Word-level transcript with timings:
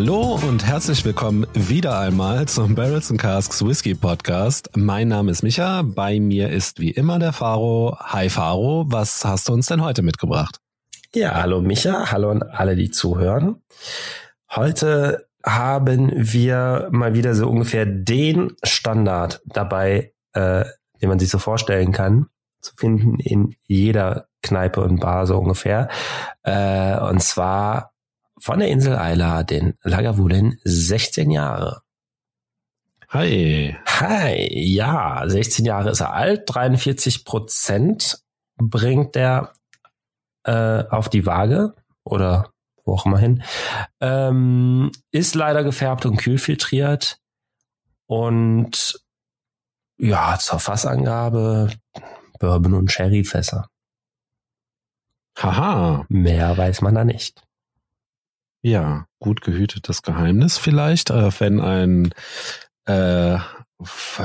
Hallo 0.00 0.38
und 0.46 0.64
herzlich 0.64 1.04
willkommen 1.04 1.44
wieder 1.54 1.98
einmal 1.98 2.46
zum 2.46 2.76
Barrels 2.76 3.10
and 3.10 3.20
Casks 3.20 3.66
Whisky 3.66 3.96
Podcast. 3.96 4.70
Mein 4.76 5.08
Name 5.08 5.32
ist 5.32 5.42
Micha, 5.42 5.82
bei 5.82 6.20
mir 6.20 6.50
ist 6.50 6.78
wie 6.78 6.92
immer 6.92 7.18
der 7.18 7.32
Faro. 7.32 7.96
Hi 7.98 8.30
Faro, 8.30 8.84
was 8.86 9.24
hast 9.24 9.48
du 9.48 9.54
uns 9.54 9.66
denn 9.66 9.82
heute 9.82 10.02
mitgebracht? 10.02 10.60
Ja, 11.16 11.34
hallo 11.42 11.60
Micha, 11.60 12.12
hallo 12.12 12.30
an 12.30 12.44
alle, 12.44 12.76
die 12.76 12.92
zuhören. 12.92 13.56
Heute 14.54 15.26
haben 15.44 16.12
wir 16.14 16.86
mal 16.92 17.14
wieder 17.14 17.34
so 17.34 17.48
ungefähr 17.48 17.84
den 17.84 18.52
Standard 18.62 19.42
dabei, 19.46 20.12
äh, 20.32 20.64
den 21.02 21.08
man 21.08 21.18
sich 21.18 21.28
so 21.28 21.38
vorstellen 21.38 21.90
kann, 21.90 22.26
zu 22.60 22.72
finden 22.76 23.18
in 23.18 23.56
jeder 23.66 24.28
Kneipe 24.42 24.80
und 24.80 25.00
Bar 25.00 25.26
so 25.26 25.36
ungefähr. 25.38 25.88
Äh, 26.44 27.00
und 27.00 27.20
zwar 27.20 27.90
von 28.40 28.58
der 28.58 28.68
Insel 28.68 28.96
Eila, 28.96 29.42
den 29.42 29.74
Lagavulin, 29.82 30.58
16 30.64 31.30
Jahre. 31.30 31.82
Hi. 33.08 33.76
Hi, 33.86 34.48
ja, 34.50 35.22
16 35.26 35.64
Jahre 35.64 35.90
ist 35.90 36.00
er 36.00 36.12
alt, 36.12 36.42
43 36.46 37.24
Prozent 37.24 38.22
bringt 38.56 39.16
er 39.16 39.52
äh, 40.44 40.84
auf 40.90 41.08
die 41.08 41.24
Waage 41.24 41.74
oder 42.04 42.50
wo 42.84 42.94
auch 42.94 43.06
immer 43.06 43.18
hin. 43.18 43.42
Ähm, 44.00 44.90
ist 45.10 45.34
leider 45.34 45.64
gefärbt 45.64 46.06
und 46.06 46.16
kühlfiltriert 46.16 47.18
und 48.06 49.00
ja, 49.98 50.38
zur 50.38 50.60
Fassangabe 50.60 51.70
Bourbon 52.38 52.74
und 52.74 52.92
Sherryfässer. 52.92 53.68
Haha. 55.36 56.06
Mehr 56.08 56.56
weiß 56.56 56.82
man 56.82 56.94
da 56.94 57.04
nicht. 57.04 57.42
Ja, 58.62 59.06
gut 59.20 59.40
gehütetes 59.40 60.02
Geheimnis 60.02 60.58
vielleicht, 60.58 61.10
äh, 61.10 61.30
wenn 61.40 61.60
ein 61.60 62.12
äh, 62.86 63.38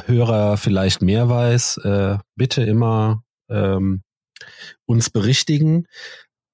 Hörer 0.05 0.57
vielleicht 0.57 1.01
mehr 1.01 1.29
weiß, 1.29 1.77
äh, 1.77 2.17
bitte 2.35 2.63
immer 2.63 3.23
ähm, 3.49 4.01
uns 4.85 5.09
berichtigen. 5.11 5.85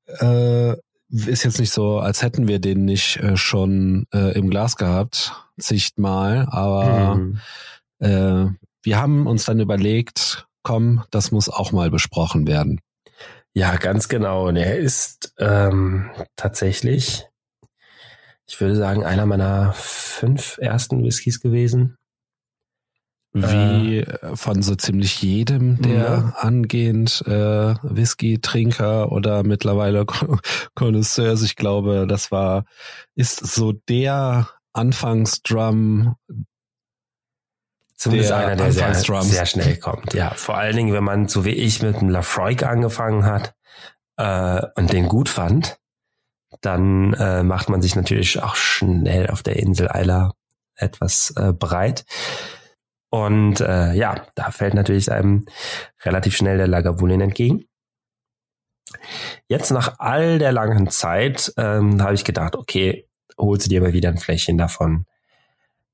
Äh, 0.08 0.74
ist 1.10 1.44
jetzt 1.44 1.60
nicht 1.60 1.72
so, 1.72 2.00
als 2.00 2.22
hätten 2.22 2.48
wir 2.48 2.60
den 2.60 2.86
nicht 2.86 3.18
äh, 3.18 3.38
schon 3.38 4.06
äh, 4.14 4.34
im 4.38 4.50
Glas 4.50 4.76
gehabt, 4.76 5.34
zigmal, 5.60 6.48
aber 6.52 7.16
Mhm. 7.16 7.40
äh, 8.00 8.46
wir 8.84 8.98
haben 9.02 9.28
uns 9.28 9.46
dann 9.46 9.60
überlegt, 9.60 10.48
komm, 10.64 11.04
das 11.12 11.32
muss 11.32 11.50
auch 11.50 11.72
mal 11.72 11.90
besprochen 11.90 12.48
werden. 12.48 12.80
Ja, 13.54 13.76
ganz 13.78 14.08
genau. 14.10 14.48
Und 14.48 14.56
er 14.58 14.78
ist 14.78 15.34
ähm, 15.40 16.12
tatsächlich, 16.36 17.26
ich 18.50 18.60
würde 18.60 18.76
sagen, 18.76 19.04
einer 19.06 19.26
meiner 19.26 19.74
fünf 19.74 20.58
ersten 20.60 21.04
Whiskys 21.04 21.40
gewesen. 21.40 21.96
Wie 23.32 24.00
äh, 24.00 24.36
von 24.36 24.64
so 24.64 24.74
ziemlich 24.76 25.22
jedem 25.22 25.80
der 25.84 25.94
Ja. 25.94 26.34
angehend 26.38 27.24
äh, 27.28 27.76
Whisky-Trinker 27.84 29.12
oder 29.12 29.44
mittlerweile 29.44 30.06
Connoisseurs, 30.74 31.44
ich 31.44 31.56
glaube, 31.56 32.08
das 32.08 32.32
war, 32.32 32.66
ist 33.16 33.38
so 33.38 33.72
der 33.72 34.50
Anfangsdrum. 34.74 36.16
Zumindest 37.96 38.32
Der 38.32 38.38
einer, 38.38 38.56
der 38.56 38.72
sehr, 38.72 38.96
sehr 38.96 39.46
schnell 39.46 39.78
kommt. 39.78 40.14
Ja, 40.14 40.32
vor 40.32 40.58
allen 40.58 40.76
Dingen, 40.76 40.94
wenn 40.94 41.04
man 41.04 41.28
so 41.28 41.46
wie 41.46 41.52
ich 41.52 41.84
mit 41.84 42.02
dem 42.02 42.10
Lafroig 42.10 42.64
angefangen 42.64 43.26
hat 43.26 43.54
äh, 44.18 44.66
und 44.76 44.92
den 44.92 45.08
gut 45.08 45.30
fand, 45.30 45.78
dann 46.62 47.14
äh, 47.14 47.44
macht 47.44 47.70
man 47.70 47.82
sich 47.82 47.96
natürlich 47.96 48.42
auch 48.42 48.56
schnell 48.56 49.28
auf 49.28 49.44
der 49.44 49.58
Insel 49.58 49.90
Eiler 49.90 50.34
etwas 50.76 51.34
äh, 51.38 51.54
breit. 51.54 52.06
Und 53.10 53.60
äh, 53.62 53.94
ja, 53.94 54.28
da 54.36 54.52
fällt 54.52 54.74
natürlich 54.74 55.12
einem 55.12 55.46
relativ 56.04 56.36
schnell 56.36 56.58
der 56.58 56.68
Lagavulin 56.68 57.22
entgegen. 57.22 57.66
Jetzt 59.48 59.72
nach 59.72 59.96
all 60.00 60.40
der 60.40 60.52
langen 60.52 60.90
Zeit 60.90 61.54
ähm, 61.58 62.02
habe 62.02 62.14
ich 62.14 62.24
gedacht, 62.24 62.56
okay, 62.56 63.08
holst 63.38 63.66
du 63.66 63.70
dir 63.70 63.82
mal 63.82 63.94
wieder 63.94 64.10
ein 64.10 64.18
Fläschchen 64.18 64.58
davon. 64.58 65.06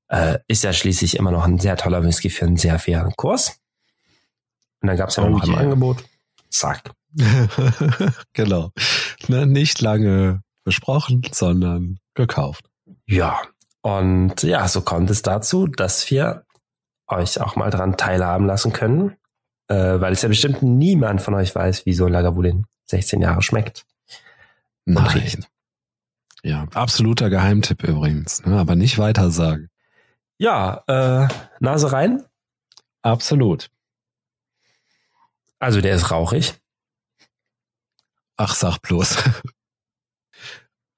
Äh, 0.08 0.38
ist 0.46 0.64
ja 0.64 0.72
schließlich 0.72 1.16
immer 1.16 1.30
noch 1.30 1.44
ein 1.44 1.58
sehr 1.58 1.76
toller 1.76 2.02
Whisky 2.02 2.30
für 2.30 2.46
einen 2.46 2.56
sehr 2.56 2.78
fairen 2.78 3.12
Kurs. 3.16 3.60
Und 4.80 4.88
dann 4.88 4.96
gab 4.96 5.08
es 5.08 5.16
ja 5.16 5.24
Oh 5.24 5.28
noch 5.28 5.46
yeah. 5.46 5.58
Angebot. 5.58 6.04
Zack. 6.50 6.92
genau. 8.32 8.72
Ne, 9.28 9.46
nicht 9.46 9.80
lange 9.80 10.42
besprochen, 10.66 11.22
sondern 11.32 11.98
gekauft. 12.14 12.68
Ja. 13.06 13.40
Und 13.80 14.42
ja, 14.42 14.66
so 14.66 14.82
kommt 14.82 15.10
es 15.10 15.22
dazu, 15.22 15.68
dass 15.68 16.10
wir 16.10 16.44
euch 17.06 17.40
auch 17.40 17.54
mal 17.54 17.70
dran 17.70 17.96
teilhaben 17.96 18.46
lassen 18.46 18.72
können. 18.72 19.16
Äh, 19.68 20.00
weil 20.00 20.12
es 20.12 20.22
ja 20.22 20.28
bestimmt 20.28 20.62
niemand 20.62 21.22
von 21.22 21.34
euch 21.34 21.54
weiß, 21.54 21.86
wie 21.86 21.92
so 21.92 22.06
ein 22.06 22.12
Lagavulin 22.12 22.66
16 22.86 23.20
Jahre 23.20 23.42
schmeckt. 23.42 23.84
Nein. 24.84 25.06
riecht. 25.06 25.48
Ja, 26.42 26.66
absoluter 26.74 27.30
Geheimtipp 27.30 27.82
übrigens, 27.82 28.44
ne, 28.44 28.58
aber 28.58 28.76
nicht 28.76 28.98
weiter 28.98 29.30
sagen. 29.30 29.68
Ja, 30.38 30.84
äh, 30.86 31.28
Nase 31.58 31.90
rein. 31.90 32.24
Absolut. 33.02 33.70
Also 35.58 35.80
der 35.80 35.96
ist 35.96 36.10
rauchig. 36.10 36.54
Ach, 38.36 38.54
sag 38.54 38.78
bloß. 38.78 39.16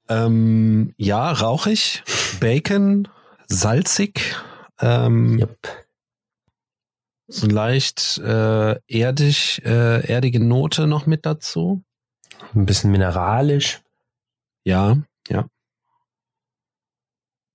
ähm, 0.09 0.95
ja, 0.97 1.31
rauchig, 1.33 2.03
Bacon, 2.41 3.09
salzig, 3.47 4.37
ähm, 4.81 5.39
Yep. 5.39 5.87
so 7.29 7.47
leicht 7.47 8.19
äh, 8.19 8.79
erdig, 8.87 9.63
äh, 9.65 10.07
erdige 10.07 10.41
Note 10.41 10.87
noch 10.87 11.07
mit 11.07 11.27
dazu. 11.27 11.83
Ein 12.55 12.67
bisschen 12.67 12.91
mineralisch. 12.91 13.83
Ja, 14.65 14.99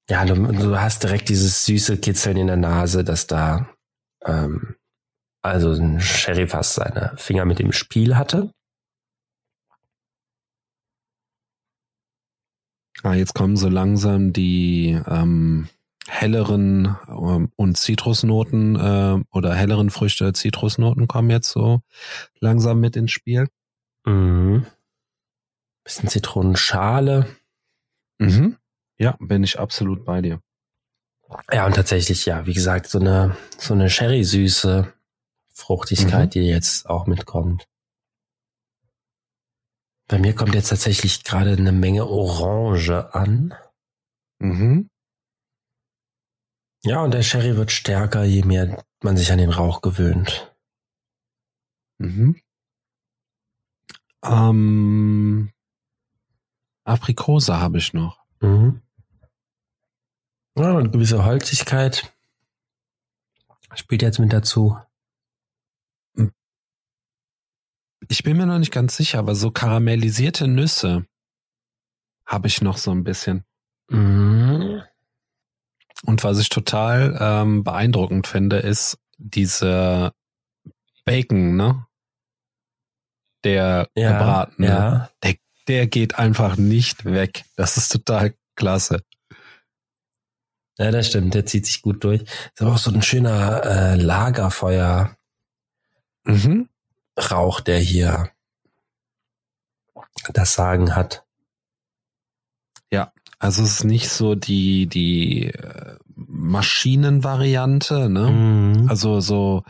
Ja, 0.09 0.25
du, 0.25 0.35
du 0.35 0.79
hast 0.79 1.03
direkt 1.03 1.29
dieses 1.29 1.65
süße 1.65 1.97
Kitzeln 1.97 2.35
in 2.37 2.47
der 2.47 2.57
Nase, 2.57 3.03
dass 3.05 3.25
da 3.25 3.69
ähm, 4.25 4.75
also 5.41 5.71
ein 5.71 6.01
Sherry 6.01 6.47
fast 6.47 6.73
seine 6.75 7.13
Finger 7.17 7.45
mit 7.45 7.59
dem 7.59 7.71
Spiel 7.71 8.17
hatte. 8.17 8.51
Ah, 13.03 13.13
jetzt 13.13 13.33
kommen 13.35 13.57
so 13.57 13.69
langsam 13.69 14.33
die 14.33 14.99
ähm, 15.07 15.67
helleren 16.07 16.97
ähm, 17.07 17.51
und 17.55 17.77
Zitrusnoten 17.77 18.75
äh, 18.75 19.23
oder 19.31 19.53
helleren 19.53 19.89
Früchte, 19.89 20.33
Zitrusnoten 20.33 21.07
kommen 21.07 21.29
jetzt 21.29 21.49
so 21.49 21.81
langsam 22.39 22.79
mit 22.79 22.95
ins 22.95 23.11
Spiel. 23.11 23.47
Mhm. 24.05 24.65
Bisschen 25.83 26.09
Zitronenschale. 26.09 27.27
Mhm. 28.19 28.57
Ja, 28.97 29.17
bin 29.19 29.43
ich 29.43 29.59
absolut 29.59 30.05
bei 30.05 30.21
dir. 30.21 30.39
Ja, 31.51 31.65
und 31.65 31.75
tatsächlich, 31.75 32.25
ja, 32.25 32.45
wie 32.45 32.53
gesagt, 32.53 32.87
so 32.87 32.99
eine, 32.99 33.35
so 33.57 33.73
eine 33.73 33.89
Sherry-süße 33.89 34.93
Fruchtigkeit, 35.53 36.27
Mhm. 36.27 36.29
die 36.31 36.41
jetzt 36.41 36.89
auch 36.89 37.07
mitkommt. 37.07 37.67
Bei 40.07 40.19
mir 40.19 40.35
kommt 40.35 40.53
jetzt 40.53 40.69
tatsächlich 40.69 41.23
gerade 41.23 41.53
eine 41.53 41.71
Menge 41.71 42.07
Orange 42.07 43.13
an. 43.13 43.53
Mhm. 44.39 44.89
Ja, 46.83 47.01
und 47.01 47.13
der 47.13 47.23
Sherry 47.23 47.55
wird 47.55 47.71
stärker, 47.71 48.23
je 48.23 48.43
mehr 48.43 48.83
man 49.01 49.15
sich 49.15 49.31
an 49.31 49.37
den 49.37 49.49
Rauch 49.49 49.81
gewöhnt. 49.81 50.53
Mhm. 51.97 52.41
Ähm, 54.23 55.51
Aprikose 56.83 57.57
habe 57.59 57.77
ich 57.77 57.93
noch. 57.93 58.19
Mhm. 58.41 58.81
Ja, 60.57 60.71
und 60.71 60.77
eine 60.77 60.91
gewisse 60.91 61.23
Holzigkeit 61.23 62.13
spielt 63.75 64.01
jetzt 64.01 64.19
mit 64.19 64.33
dazu. 64.33 64.77
Ich 68.09 68.23
bin 68.23 68.37
mir 68.37 68.45
noch 68.45 68.59
nicht 68.59 68.71
ganz 68.71 68.95
sicher, 68.97 69.19
aber 69.19 69.35
so 69.35 69.51
karamellisierte 69.51 70.47
Nüsse 70.47 71.05
habe 72.25 72.47
ich 72.47 72.61
noch 72.61 72.77
so 72.77 72.91
ein 72.91 73.03
bisschen. 73.03 73.43
Mhm. 73.89 74.81
Und 76.05 76.23
was 76.23 76.39
ich 76.39 76.49
total 76.49 77.17
ähm, 77.19 77.63
beeindruckend 77.63 78.27
finde, 78.27 78.57
ist 78.57 78.97
diese 79.17 80.11
Bacon, 81.05 81.55
ne? 81.55 81.85
der 83.43 83.89
Ja, 83.95 84.13
gebratene, 84.13 84.67
ja. 84.67 85.09
der, 85.21 85.35
der 85.67 85.87
geht 85.87 86.17
einfach 86.17 86.57
nicht 86.57 87.05
weg. 87.05 87.43
Das 87.55 87.77
ist 87.77 87.89
total 87.91 88.35
klasse. 88.55 89.03
Ja, 90.77 90.91
das 90.91 91.07
stimmt, 91.07 91.33
der 91.35 91.45
zieht 91.45 91.65
sich 91.65 91.81
gut 91.81 92.03
durch. 92.03 92.21
Ist 92.21 92.61
aber 92.61 92.73
auch 92.73 92.77
so 92.77 92.91
ein 92.91 93.01
schöner 93.01 93.63
äh, 93.63 93.95
Lagerfeuer. 93.95 95.15
Mhm. 96.25 96.69
Rauch, 97.17 97.59
der 97.59 97.79
hier 97.79 98.29
das 100.33 100.53
Sagen 100.53 100.95
hat. 100.95 101.23
Also 103.43 103.61
es 103.61 103.71
ist 103.71 103.83
nicht 103.83 104.07
so 104.07 104.35
die, 104.35 104.87
die 104.87 105.47
äh, 105.47 105.97
Maschinenvariante, 106.15 108.09
ne? 108.09 108.31
Mhm. 108.31 108.89
Also 108.89 109.19
so, 109.19 109.63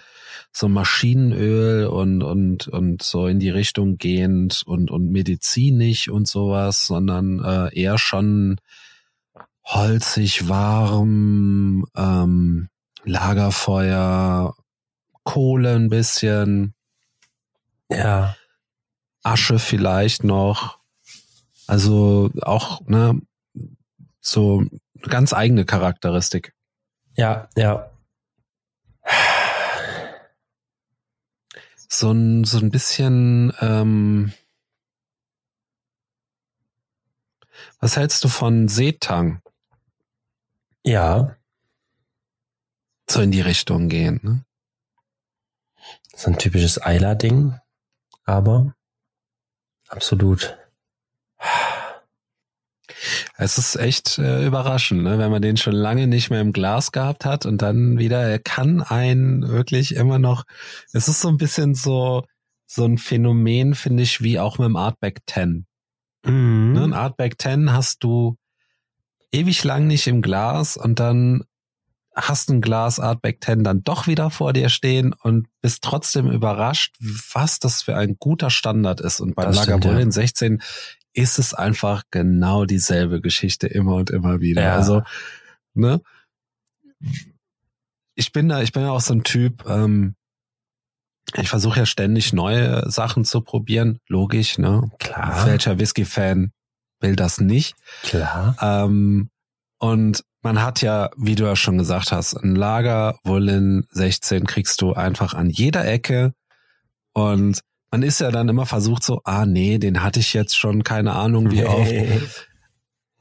so 0.51 0.67
Maschinenöl 0.67 1.87
und, 1.87 2.21
und, 2.21 2.67
und 2.67 3.01
so 3.01 3.25
in 3.25 3.39
die 3.39 3.49
Richtung 3.49 3.97
gehend 3.97 4.61
und, 4.67 4.91
und 4.91 5.09
medizinisch 5.11 6.07
und 6.07 6.27
sowas, 6.27 6.85
sondern 6.85 7.43
äh, 7.43 7.75
eher 7.75 7.97
schon 7.97 8.57
holzig, 9.65 10.47
warm, 10.47 11.87
ähm, 11.95 12.69
Lagerfeuer, 13.05 14.53
Kohle 15.23 15.73
ein 15.73 15.89
bisschen, 15.89 16.75
Ja, 17.97 18.35
Asche 19.23 19.59
vielleicht 19.59 20.23
noch. 20.23 20.79
Also 21.67 22.29
auch, 22.41 22.81
ne, 22.87 23.21
so 24.19 24.63
ganz 25.03 25.33
eigene 25.33 25.65
Charakteristik. 25.65 26.53
ja, 27.15 27.47
ja. 27.55 27.89
So 31.89 32.11
ein, 32.11 32.43
so 32.43 32.57
ein 32.57 32.71
bisschen, 32.71 33.53
ähm, 33.61 34.33
was 37.79 37.97
hältst 37.97 38.23
du 38.23 38.29
von 38.29 38.67
Seetang? 38.67 39.41
Ja, 40.83 41.35
So 43.09 43.21
in 43.21 43.31
die 43.31 43.41
Richtung 43.41 43.89
gehen, 43.89 44.19
ne? 44.23 44.45
so 46.15 46.31
ein 46.31 46.37
typisches 46.37 46.81
Eiler-Ding, 46.81 47.59
aber 48.25 48.75
absolut. 49.89 50.57
Es 53.35 53.57
ist 53.57 53.75
echt 53.75 54.19
äh, 54.19 54.45
überraschend, 54.45 55.03
ne? 55.03 55.17
wenn 55.17 55.31
man 55.31 55.41
den 55.41 55.57
schon 55.57 55.73
lange 55.73 56.07
nicht 56.07 56.29
mehr 56.29 56.41
im 56.41 56.53
Glas 56.53 56.91
gehabt 56.91 57.25
hat 57.25 57.45
und 57.45 57.61
dann 57.61 57.97
wieder, 57.97 58.21
er 58.21 58.39
kann 58.39 58.81
einen 58.81 59.47
wirklich 59.47 59.95
immer 59.95 60.19
noch, 60.19 60.43
es 60.93 61.07
ist 61.07 61.19
so 61.19 61.29
ein 61.29 61.37
bisschen 61.37 61.75
so, 61.75 62.23
so 62.67 62.85
ein 62.85 62.97
Phänomen, 62.97 63.75
finde 63.75 64.03
ich, 64.03 64.21
wie 64.21 64.39
auch 64.39 64.59
mit 64.59 64.67
dem 64.67 64.75
Artback 64.75 65.21
10. 65.27 65.65
Mhm. 66.25 66.73
Ne? 66.73 66.83
Ein 66.83 66.93
Artback 66.93 67.41
10 67.41 67.73
hast 67.73 68.03
du 68.03 68.37
ewig 69.31 69.63
lang 69.63 69.87
nicht 69.87 70.07
im 70.07 70.21
Glas 70.21 70.77
und 70.77 70.99
dann 70.99 71.43
hast 72.15 72.49
ein 72.49 72.61
Glas 72.61 72.99
Artback 72.99 73.43
10 73.43 73.63
dann 73.63 73.83
doch 73.83 74.07
wieder 74.07 74.29
vor 74.29 74.53
dir 74.53 74.69
stehen 74.69 75.13
und 75.13 75.47
bist 75.61 75.83
trotzdem 75.83 76.29
überrascht, 76.29 76.95
was 77.33 77.59
das 77.59 77.81
für 77.81 77.95
ein 77.95 78.17
guter 78.19 78.49
Standard 78.49 79.01
ist. 79.01 79.19
Und 79.19 79.31
stimmt, 79.31 79.55
Lagavulin 79.55 80.11
16 80.11 80.61
ist 81.13 81.39
es 81.39 81.53
einfach 81.53 82.03
genau 82.11 82.65
dieselbe 82.65 83.21
Geschichte 83.21 83.67
immer 83.67 83.95
und 83.95 84.09
immer 84.09 84.41
wieder. 84.41 84.61
Ja. 84.61 84.75
Also, 84.75 85.03
ne? 85.73 86.01
Ich 88.15 88.31
bin 88.31 88.49
da, 88.49 88.61
ich 88.61 88.71
bin 88.71 88.83
ja 88.83 88.91
auch 88.91 89.01
so 89.01 89.13
ein 89.13 89.23
Typ, 89.23 89.65
ähm, 89.67 90.15
ich 91.35 91.49
versuche 91.49 91.79
ja 91.79 91.85
ständig 91.85 92.33
neue 92.33 92.89
Sachen 92.91 93.25
zu 93.25 93.41
probieren. 93.41 93.99
Logisch, 94.07 94.57
ne? 94.57 94.91
Klar, 94.99 95.47
Welcher 95.47 95.79
Whisky-Fan 95.79 96.51
will 96.99 97.15
das 97.15 97.39
nicht? 97.39 97.75
klar. 98.03 98.55
Ähm, 98.61 99.29
und 99.79 100.23
man 100.43 100.61
hat 100.61 100.81
ja, 100.81 101.09
wie 101.17 101.35
du 101.35 101.45
ja 101.45 101.55
schon 101.55 101.77
gesagt 101.77 102.11
hast, 102.11 102.35
ein 102.35 102.55
Lager 102.55 103.17
Wollin 103.23 103.85
16 103.91 104.45
kriegst 104.45 104.81
du 104.81 104.93
einfach 104.93 105.33
an 105.33 105.49
jeder 105.49 105.87
Ecke. 105.87 106.33
Und 107.13 107.61
man 107.91 108.03
ist 108.03 108.19
ja 108.19 108.29
dann 108.29 108.49
immer 108.49 108.65
versucht 108.65 109.03
so, 109.03 109.21
ah 109.23 109.45
nee, 109.45 109.77
den 109.77 110.03
hatte 110.03 110.19
ich 110.19 110.33
jetzt 110.33 110.57
schon, 110.57 110.83
keine 110.83 111.13
Ahnung 111.13 111.51
wie 111.51 111.65
oft. 111.65 112.49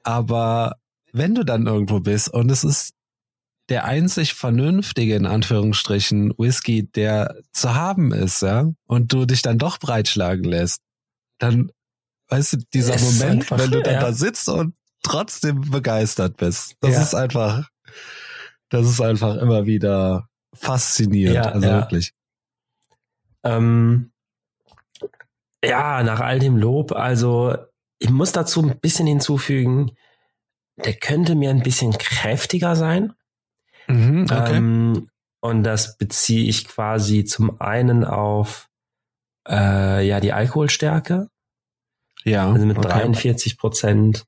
Aber 0.02 0.76
wenn 1.12 1.34
du 1.34 1.44
dann 1.44 1.66
irgendwo 1.66 2.00
bist 2.00 2.28
und 2.28 2.50
es 2.50 2.64
ist 2.64 2.94
der 3.69 3.84
einzig 3.84 4.34
vernünftige, 4.34 5.14
in 5.14 5.26
Anführungsstrichen, 5.26 6.34
Whisky, 6.36 6.90
der 6.90 7.36
zu 7.52 7.74
haben 7.74 8.12
ist, 8.12 8.42
ja, 8.42 8.69
und 8.86 9.12
du 9.12 9.26
dich 9.26 9.42
dann 9.42 9.58
doch 9.58 9.78
breitschlagen 9.78 10.44
lässt, 10.44 10.80
dann, 11.38 11.70
weißt 12.28 12.54
du, 12.54 12.56
dieser 12.74 12.94
Es 12.94 13.02
Moment, 13.02 13.50
wenn 13.50 13.70
du 13.70 13.80
dann 13.82 13.94
ja. 13.94 14.00
da 14.00 14.12
sitzt 14.12 14.48
und 14.48 14.74
trotzdem 15.02 15.60
begeistert 15.70 16.37
bist, 16.37 16.76
das 16.81 16.93
Ja. 16.94 17.02
ist 17.02 17.14
einfach, 17.14 17.69
das 18.69 18.87
ist 18.88 19.00
einfach 19.00 19.37
immer 19.37 19.66
wieder 19.66 20.28
faszinierend, 20.54 21.37
Ja, 21.37 21.52
also 21.52 21.66
ja. 21.66 21.76
wirklich. 21.81 22.12
Ähm, 23.44 24.12
ja, 25.64 26.02
nach 26.02 26.20
all 26.20 26.38
dem 26.38 26.56
Lob, 26.56 26.93
also 26.93 27.56
ich 27.99 28.10
muss 28.10 28.32
dazu 28.32 28.62
ein 28.62 28.78
bisschen 28.81 29.06
hinzufügen, 29.06 29.93
der 30.84 30.94
könnte 30.94 31.34
mir 31.34 31.50
ein 31.50 31.62
bisschen 31.62 31.93
kräftiger 31.93 32.75
sein. 32.76 33.12
Mhm, 33.87 34.25
okay. 34.25 34.56
Ähm, 34.56 35.08
und 35.40 35.64
das 35.64 35.96
beziehe 35.98 36.48
ich 36.48 36.66
quasi 36.69 37.25
zum 37.25 37.60
einen 37.60 38.05
auf 38.05 38.69
äh, 39.48 40.06
ja 40.06 40.20
die 40.20 40.32
Alkoholstärke, 40.32 41.28
ja, 42.25 42.50
also 42.50 42.64
mit 42.64 42.78
okay. 42.78 42.88
43 42.88 43.58
Prozent. 43.58 44.25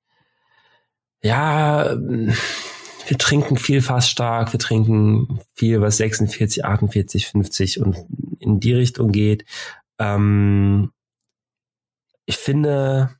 Ja, 1.24 1.96
wir 1.96 3.18
trinken 3.18 3.56
viel 3.56 3.80
fast 3.80 4.10
stark, 4.10 4.52
wir 4.52 4.60
trinken 4.60 5.40
viel, 5.54 5.80
was 5.80 5.96
46, 5.96 6.66
48, 6.66 7.28
50 7.28 7.80
und 7.80 7.96
in 8.40 8.60
die 8.60 8.74
Richtung 8.74 9.10
geht. 9.10 9.46
Ähm, 9.98 10.92
ich 12.26 12.36
finde, 12.36 13.16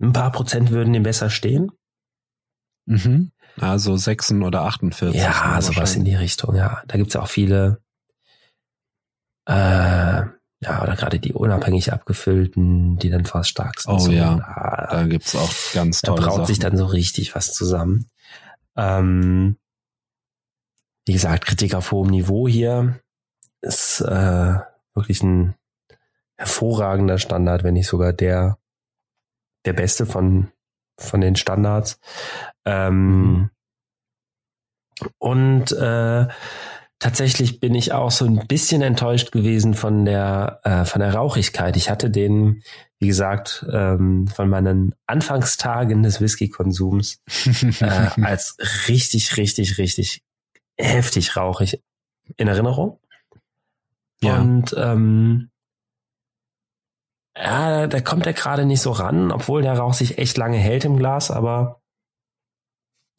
ein 0.00 0.14
paar 0.14 0.32
Prozent 0.32 0.70
würden 0.70 0.94
dem 0.94 1.02
besser 1.02 1.28
stehen. 1.28 1.70
Mhm. 2.86 3.32
Also 3.60 3.94
6 3.94 4.32
oder 4.32 4.62
48. 4.62 5.14
Ja, 5.20 5.56
ne, 5.56 5.60
sowas 5.60 5.94
in 5.94 6.06
die 6.06 6.14
Richtung, 6.14 6.56
ja. 6.56 6.82
Da 6.86 6.96
gibt's 6.96 7.12
ja 7.12 7.20
auch 7.20 7.28
viele, 7.28 7.82
äh, 9.46 10.22
ja, 10.62 10.82
oder 10.82 10.94
gerade 10.96 11.18
die 11.18 11.32
unabhängig 11.32 11.92
abgefüllten, 11.92 12.96
die 12.98 13.10
dann 13.10 13.24
fast 13.26 13.50
stark 13.50 13.80
sind. 13.80 13.92
Oh 13.92 13.98
so, 13.98 14.12
ja, 14.12 14.36
Da, 14.36 14.88
Da 14.90 15.04
gibt's 15.06 15.34
auch 15.34 15.50
ganz 15.74 16.00
da 16.02 16.08
tolle 16.08 16.22
braut 16.22 16.34
Sachen. 16.34 16.46
sich 16.46 16.58
dann 16.60 16.76
so 16.76 16.86
richtig 16.86 17.34
was 17.34 17.52
zusammen. 17.52 18.08
Ähm, 18.76 19.56
wie 21.06 21.12
gesagt, 21.12 21.46
Kritik 21.46 21.74
auf 21.74 21.90
hohem 21.90 22.10
Niveau 22.10 22.46
hier 22.46 23.00
ist 23.60 24.00
äh, 24.00 24.54
wirklich 24.94 25.22
ein 25.22 25.54
hervorragender 26.36 27.18
Standard, 27.18 27.64
wenn 27.64 27.74
nicht 27.74 27.88
sogar 27.88 28.12
der 28.12 28.58
der 29.64 29.72
beste 29.72 30.06
von 30.06 30.50
von 30.98 31.20
den 31.20 31.34
Standards. 31.36 31.98
Ähm, 32.64 33.50
Und 35.18 35.72
äh, 35.72 36.28
tatsächlich 37.02 37.58
bin 37.58 37.74
ich 37.74 37.92
auch 37.92 38.12
so 38.12 38.24
ein 38.24 38.46
bisschen 38.46 38.80
enttäuscht 38.80 39.32
gewesen 39.32 39.74
von 39.74 40.04
der 40.04 40.60
äh, 40.62 40.84
von 40.84 41.00
der 41.00 41.12
Rauchigkeit. 41.12 41.76
Ich 41.76 41.90
hatte 41.90 42.10
den, 42.10 42.62
wie 43.00 43.08
gesagt, 43.08 43.66
ähm, 43.72 44.28
von 44.28 44.48
meinen 44.48 44.94
Anfangstagen 45.06 46.04
des 46.04 46.20
Whisky-Konsums 46.20 47.20
äh, 47.80 47.84
als 48.22 48.56
richtig, 48.86 49.36
richtig, 49.36 49.78
richtig 49.78 50.22
heftig 50.78 51.36
rauchig 51.36 51.82
in 52.36 52.46
Erinnerung. 52.46 53.00
Ja. 54.22 54.40
Und 54.40 54.72
ähm, 54.78 55.50
ja, 57.36 57.88
da 57.88 58.00
kommt 58.00 58.26
er 58.26 58.32
gerade 58.32 58.64
nicht 58.64 58.80
so 58.80 58.92
ran, 58.92 59.32
obwohl 59.32 59.62
der 59.62 59.76
Rauch 59.76 59.94
sich 59.94 60.18
echt 60.18 60.36
lange 60.36 60.58
hält 60.58 60.84
im 60.84 60.96
Glas, 60.96 61.32
aber 61.32 61.81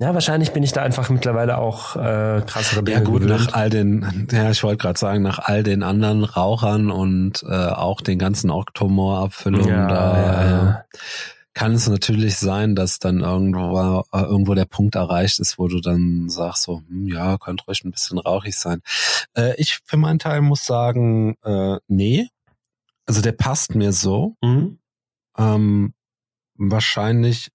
ja, 0.03 0.13
wahrscheinlich 0.13 0.51
bin 0.51 0.63
ich 0.63 0.73
da 0.73 0.81
einfach 0.83 1.09
mittlerweile 1.09 1.57
auch 1.57 1.95
äh, 1.95 2.41
krassere 2.45 2.83
Dinge 2.83 2.97
Ja 2.99 3.03
gut, 3.03 3.21
gewöhnt. 3.21 3.45
nach 3.47 3.53
all 3.53 3.69
den, 3.69 4.27
ja, 4.31 4.51
ich 4.51 4.61
wollte 4.63 4.77
gerade 4.81 4.99
sagen, 4.99 5.23
nach 5.23 5.39
all 5.39 5.63
den 5.63 5.81
anderen 5.81 6.25
Rauchern 6.25 6.91
und 6.91 7.43
äh, 7.43 7.67
auch 7.67 8.01
den 8.01 8.19
ganzen 8.19 8.49
Oktomor-Abfüllungen, 8.51 9.67
Ja, 9.69 9.87
da 9.87 10.21
ja, 10.21 10.49
ja. 10.49 10.69
Äh, 10.71 10.97
kann 11.55 11.73
es 11.73 11.87
natürlich 11.87 12.37
sein, 12.37 12.75
dass 12.75 12.99
dann 12.99 13.21
irgendwo, 13.21 14.03
äh, 14.11 14.21
irgendwo 14.21 14.55
der 14.55 14.65
Punkt 14.65 14.95
erreicht 14.95 15.39
ist, 15.39 15.57
wo 15.57 15.67
du 15.67 15.79
dann 15.79 16.27
sagst 16.29 16.63
so, 16.63 16.81
hm, 16.89 17.07
ja, 17.07 17.37
könnte 17.37 17.63
ruhig 17.65 17.83
ein 17.85 17.91
bisschen 17.91 18.17
rauchig 18.17 18.57
sein. 18.57 18.81
Äh, 19.37 19.55
ich 19.57 19.79
für 19.85 19.97
meinen 19.97 20.19
Teil 20.19 20.41
muss 20.41 20.65
sagen, 20.65 21.35
äh, 21.43 21.77
nee. 21.87 22.27
Also 23.05 23.21
der 23.21 23.33
passt 23.33 23.75
mir 23.75 23.93
so. 23.93 24.35
Mhm. 24.41 24.79
Ähm, 25.37 25.93
wahrscheinlich, 26.55 27.51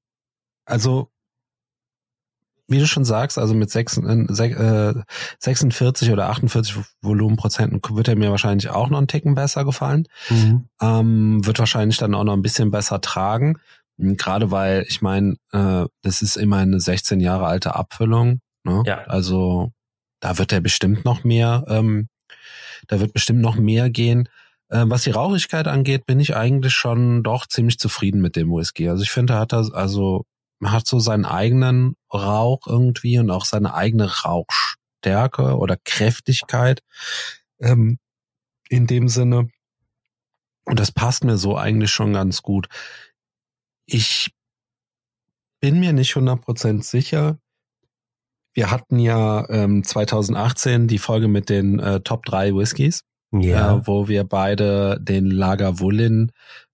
also 0.65 1.11
wie 2.69 2.79
du 2.79 2.87
schon 2.87 3.05
sagst, 3.05 3.39
also 3.39 3.55
mit 3.55 3.71
6, 3.71 3.99
äh, 3.99 4.95
46 5.39 6.11
oder 6.13 6.29
48 6.29 6.77
Volumenprozenten 7.01 7.81
wird 7.97 8.09
er 8.09 8.17
mir 8.17 8.31
wahrscheinlich 8.31 8.69
auch 8.69 8.91
noch 8.91 8.99
einen 8.99 9.09
Ticken 9.09 9.35
besser 9.35 9.65
gefallen. 9.65 10.07
Mhm. 10.29 10.69
Ähm, 10.81 11.47
wird 11.47 11.59
wahrscheinlich 11.59 11.97
dann 11.97 12.15
auch 12.15 12.25
noch 12.25 12.35
ein 12.35 12.43
bisschen 12.43 12.71
besser 12.71 13.01
tragen. 13.01 13.59
Gerade 13.97 14.51
weil, 14.51 14.85
ich 14.87 15.03
meine, 15.03 15.37
äh, 15.53 15.87
das 16.03 16.23
ist 16.23 16.37
immer 16.37 16.59
eine 16.59 16.79
16 16.79 17.21
Jahre 17.21 17.47
alte 17.47 17.75
Abfüllung. 17.75 18.41
Ne? 18.65 18.83
Ja. 18.87 19.05
Also 19.07 19.73
da 20.21 20.39
wird 20.39 20.53
er 20.53 20.61
bestimmt 20.61 21.05
noch 21.05 21.25
mehr, 21.25 21.65
ähm, 21.69 22.09
da 22.87 23.01
wird 23.01 23.13
bestimmt 23.13 23.41
noch 23.41 23.57
mehr 23.57 23.91
gehen. 23.91 24.29
Äh, 24.69 24.85
was 24.87 25.03
die 25.03 25.11
Rauchigkeit 25.11 25.67
angeht, 25.67 26.07
bin 26.07 26.21
ich 26.21 26.37
eigentlich 26.37 26.75
schon 26.75 27.23
doch 27.23 27.47
ziemlich 27.47 27.79
zufrieden 27.79 28.21
mit 28.21 28.37
dem 28.37 28.51
Whisky. 28.51 28.89
Also 28.89 29.03
ich 29.03 29.11
finde, 29.11 29.33
er 29.35 29.41
hat 29.41 29.53
das, 29.53 29.73
also 29.73 30.27
hat 30.65 30.87
so 30.87 30.99
seinen 30.99 31.25
eigenen 31.25 31.97
Rauch 32.13 32.67
irgendwie 32.67 33.19
und 33.19 33.31
auch 33.31 33.45
seine 33.45 33.75
eigene 33.75 34.23
Rauchstärke 34.23 35.57
oder 35.57 35.77
Kräftigkeit 35.85 36.83
ähm, 37.61 37.99
in 38.69 38.87
dem 38.87 39.09
Sinne. 39.09 39.49
Und 40.65 40.81
das 40.81 40.93
passt 40.93 41.25
mir 41.25 41.39
so 41.39 41.57
eigentlich 41.57 41.91
schon 41.91 42.13
ganz 42.13 42.43
gut. 42.43 42.69
Ich 43.87 44.31
bin 45.61 45.81
mir 45.81 45.93
nicht 45.93 46.13
100% 46.13 46.83
sicher. 46.83 47.39
Wir 48.53 48.71
hatten 48.71 48.99
ja 48.99 49.49
ähm, 49.49 49.85
2018 49.85 50.89
die 50.89 50.99
Folge 50.99 51.29
mit 51.29 51.49
den 51.49 51.79
äh, 51.79 52.01
Top 52.01 52.25
3 52.27 52.55
Whiskys, 52.55 53.05
ja. 53.33 53.77
äh, 53.77 53.87
wo 53.87 54.09
wir 54.09 54.25
beide 54.25 54.99
den 55.01 55.31
Lager 55.31 55.81
Wullin 55.81 56.33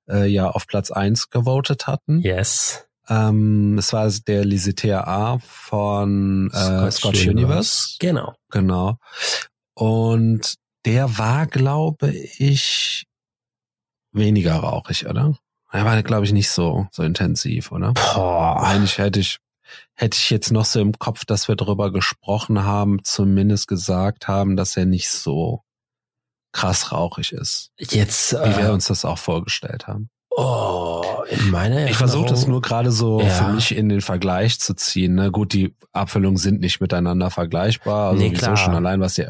äh, 0.08 0.26
ja 0.26 0.50
auf 0.50 0.66
Platz 0.66 0.90
1 0.90 1.30
gewotet 1.30 1.86
hatten. 1.86 2.20
Yes. 2.20 2.88
Ähm, 3.08 3.76
es 3.78 3.92
war 3.92 4.08
der 4.26 4.44
Lisetea 4.44 5.04
A 5.04 5.38
von 5.38 6.50
äh, 6.52 6.56
Scotch, 6.56 6.96
Scotch 6.96 7.26
Universe. 7.26 7.30
Universe. 7.30 7.96
Genau. 7.98 8.34
Genau. 8.50 8.98
Und 9.74 10.54
der 10.84 11.18
war, 11.18 11.46
glaube 11.46 12.10
ich, 12.10 13.06
weniger 14.12 14.56
rauchig, 14.56 15.06
oder? 15.06 15.36
Er 15.72 15.84
war, 15.84 16.00
glaube 16.02 16.24
ich, 16.24 16.32
nicht 16.32 16.50
so, 16.50 16.86
so 16.92 17.02
intensiv, 17.02 17.72
oder? 17.72 17.92
Boah. 17.94 18.62
Eigentlich 18.62 18.98
hätte 18.98 19.18
ich, 19.18 19.38
hätte 19.94 20.16
ich 20.16 20.30
jetzt 20.30 20.52
noch 20.52 20.64
so 20.64 20.80
im 20.80 20.92
Kopf, 20.92 21.24
dass 21.24 21.48
wir 21.48 21.56
darüber 21.56 21.90
gesprochen 21.90 22.62
haben, 22.62 23.02
zumindest 23.02 23.66
gesagt 23.66 24.28
haben, 24.28 24.56
dass 24.56 24.76
er 24.76 24.86
nicht 24.86 25.10
so 25.10 25.62
krass 26.52 26.92
rauchig 26.92 27.32
ist. 27.32 27.72
Jetzt, 27.76 28.32
wie 28.32 28.36
äh, 28.36 28.58
wir 28.58 28.72
uns 28.72 28.86
das 28.86 29.04
auch 29.04 29.18
vorgestellt 29.18 29.88
haben. 29.88 30.10
Oh, 30.36 31.02
in 31.30 31.50
meiner 31.50 31.88
Ich 31.88 31.96
versuche 31.96 32.28
das 32.28 32.46
nur 32.46 32.60
gerade 32.60 32.90
so 32.90 33.20
ja. 33.20 33.28
für 33.28 33.52
mich 33.52 33.76
in 33.76 33.88
den 33.88 34.00
Vergleich 34.00 34.58
zu 34.58 34.74
ziehen. 34.74 35.14
Ne? 35.14 35.30
Gut, 35.30 35.52
die 35.52 35.74
Abfüllungen 35.92 36.36
sind 36.36 36.60
nicht 36.60 36.80
miteinander 36.80 37.30
vergleichbar. 37.30 38.10
Also 38.10 38.22
nee, 38.22 38.30
klar. 38.30 38.56
schon 38.56 38.74
allein, 38.74 39.00
was 39.00 39.14
die. 39.14 39.26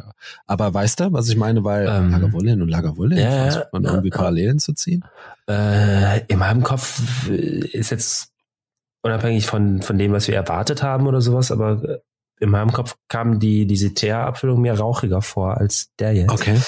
Aber 0.47 0.73
weißt 0.73 1.01
du, 1.01 1.13
was 1.13 1.29
ich 1.29 1.37
meine? 1.37 1.63
Weil 1.63 1.87
ähm, 1.89 2.11
Lagerwollin 2.11 2.63
und 2.63 2.69
Lagerwollin 2.69 3.19
ja, 3.19 3.43
versucht 3.43 3.73
man 3.73 3.85
irgendwie 3.85 4.09
äh, 4.09 4.13
Parallelen 4.13 4.59
zu 4.59 4.73
ziehen. 4.73 5.05
Äh, 5.49 6.25
in 6.27 6.39
meinem 6.39 6.63
Kopf 6.63 7.29
ist 7.29 7.91
jetzt 7.91 8.31
unabhängig 9.03 9.47
von, 9.47 9.83
von 9.83 9.99
dem, 9.99 10.13
was 10.13 10.29
wir 10.29 10.35
erwartet 10.35 10.83
haben 10.83 11.07
oder 11.07 11.21
sowas, 11.21 11.53
aber 11.53 12.01
in 12.41 12.51
meinem 12.51 12.73
Kopf 12.73 12.97
kam 13.09 13.39
die, 13.39 13.67
diese 13.67 13.95
Teerabfüllung 13.95 14.61
mir 14.61 14.75
rauchiger 14.75 15.23
vor 15.23 15.59
als 15.59 15.91
der 15.99 16.15
jetzt. 16.15 16.31
Okay. 16.31 16.59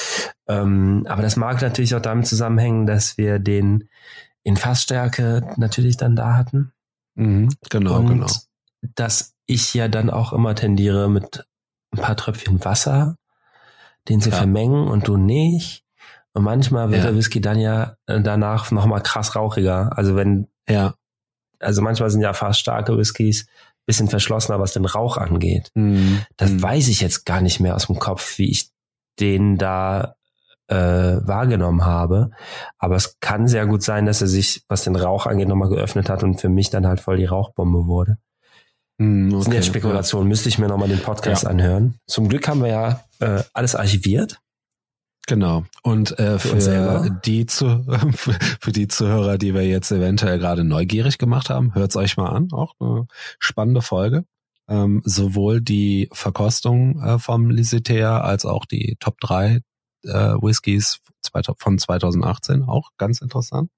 Ähm, 0.47 1.07
aber 1.09 1.23
das 1.23 1.37
mag 1.37 1.61
natürlich 1.61 1.95
auch 1.95 2.00
damit 2.00 2.26
zusammenhängen, 2.26 2.87
dass 2.87 3.19
wir 3.19 3.38
den 3.38 3.88
in 4.47 4.57
Fassstärke 4.57 5.43
natürlich 5.57 5.97
dann 5.97 6.15
da 6.15 6.37
hatten. 6.37 6.71
Mhm, 7.17 7.49
genau, 7.69 7.99
und 7.99 8.07
genau. 8.07 8.26
Dass 8.95 9.35
ich 9.47 9.75
ja 9.75 9.88
dann 9.88 10.09
auch 10.09 10.33
immer 10.33 10.55
tendiere 10.55 11.11
mit 11.11 11.45
ein 11.91 12.00
paar 12.00 12.17
Tröpfchen 12.17 12.65
Wasser, 12.65 13.17
den 14.09 14.21
sie 14.21 14.31
ja. 14.31 14.37
vermengen 14.37 14.87
und 14.87 15.09
du 15.09 15.17
nicht. 15.17 15.83
Und 16.33 16.45
manchmal 16.45 16.91
wird 16.91 17.03
ja. 17.03 17.07
der 17.07 17.17
Whisky 17.17 17.41
dann 17.41 17.59
ja 17.59 17.97
äh, 18.07 18.21
danach 18.21 18.71
nochmal 18.71 19.03
krass 19.03 19.35
rauchiger. 19.35 19.99
Also 19.99 20.15
wenn, 20.15 20.47
ja, 20.69 20.95
also 21.59 21.83
manchmal 21.83 22.11
sind 22.11 22.21
ja 22.21 22.33
fast 22.33 22.61
starke 22.61 22.97
Whiskys 22.97 23.49
bisschen 23.85 24.09
verschlossener, 24.09 24.61
was 24.61 24.75
den 24.75 24.85
Rauch 24.85 25.17
angeht. 25.17 25.73
Mhm. 25.75 26.25
Das 26.37 26.53
mhm. 26.53 26.62
weiß 26.62 26.87
ich 26.87 27.00
jetzt 27.00 27.26
gar 27.26 27.41
nicht 27.41 27.59
mehr 27.59 27.75
aus 27.75 27.88
dem 27.88 27.99
Kopf, 27.99 28.38
wie 28.38 28.50
ich 28.50 28.71
den 29.19 29.59
da 29.59 30.15
äh, 30.69 30.77
wahrgenommen 30.77 31.85
habe. 31.85 32.31
Aber 32.79 32.97
es 32.97 33.19
kann 33.21 33.49
sehr 33.49 33.67
gut 33.67 33.83
sein, 33.83 34.07
dass 34.07 34.21
er 34.21 34.29
sich, 34.29 34.63
was 34.69 34.85
den 34.85 34.97
Rauch 34.97 35.27
angeht, 35.27 35.49
nochmal 35.49 35.69
geöffnet 35.69 36.09
hat 36.09 36.23
und 36.23 36.41
für 36.41 36.49
mich 36.49 36.71
dann 36.71 36.87
halt 36.87 37.01
voll 37.01 37.17
die 37.17 37.25
Rauchbombe 37.27 37.87
wurde. 37.87 38.19
Mm, 38.99 39.27
okay, 39.27 39.35
das 39.37 39.45
sind 39.45 39.53
jetzt 39.55 39.67
Spekulationen, 39.67 40.27
ja. 40.27 40.31
müsste 40.31 40.49
ich 40.49 40.59
mir 40.59 40.69
nochmal 40.69 40.89
den 40.89 41.03
Podcast 41.03 41.45
ja. 41.45 41.51
anhören. 41.51 41.99
Zum 42.07 42.29
Glück 42.29 42.49
haben 42.49 42.63
wir 42.63 42.69
ja 42.69 43.01
äh, 43.21 43.43
alles 43.53 43.75
archiviert. 43.75 44.41
Genau. 45.27 45.65
Und 45.83 46.19
äh, 46.21 46.39
für, 46.39 46.61
für 46.61 47.21
die 47.25 47.47
zu, 47.47 47.85
für 48.61 48.73
die 48.73 48.87
Zuhörer, 48.87 49.39
die 49.39 49.55
wir 49.55 49.67
jetzt 49.67 49.91
eventuell 49.91 50.39
gerade 50.39 50.63
neugierig 50.63 51.19
gemacht 51.19 51.51
haben, 51.51 51.75
hört's 51.75 51.97
euch 51.97 52.17
mal 52.17 52.31
an. 52.31 52.49
Auch 52.53 52.75
eine 52.79 53.07
spannende 53.41 53.83
Folge. 53.83 54.25
Ähm, 54.69 55.03
sowohl 55.05 55.61
die 55.61 56.09
Verkostung 56.13 57.01
äh, 57.01 57.19
vom 57.19 57.51
Lisetea 57.51 58.21
als 58.21 58.45
auch 58.45 58.65
die 58.67 58.97
Top 58.99 59.21
3 59.21 59.61
äh, 60.05 60.35
Whiskys 60.35 61.00
von 61.59 61.79
2018, 61.79 62.62
auch 62.65 62.91
ganz 62.97 63.21
interessant 63.21 63.71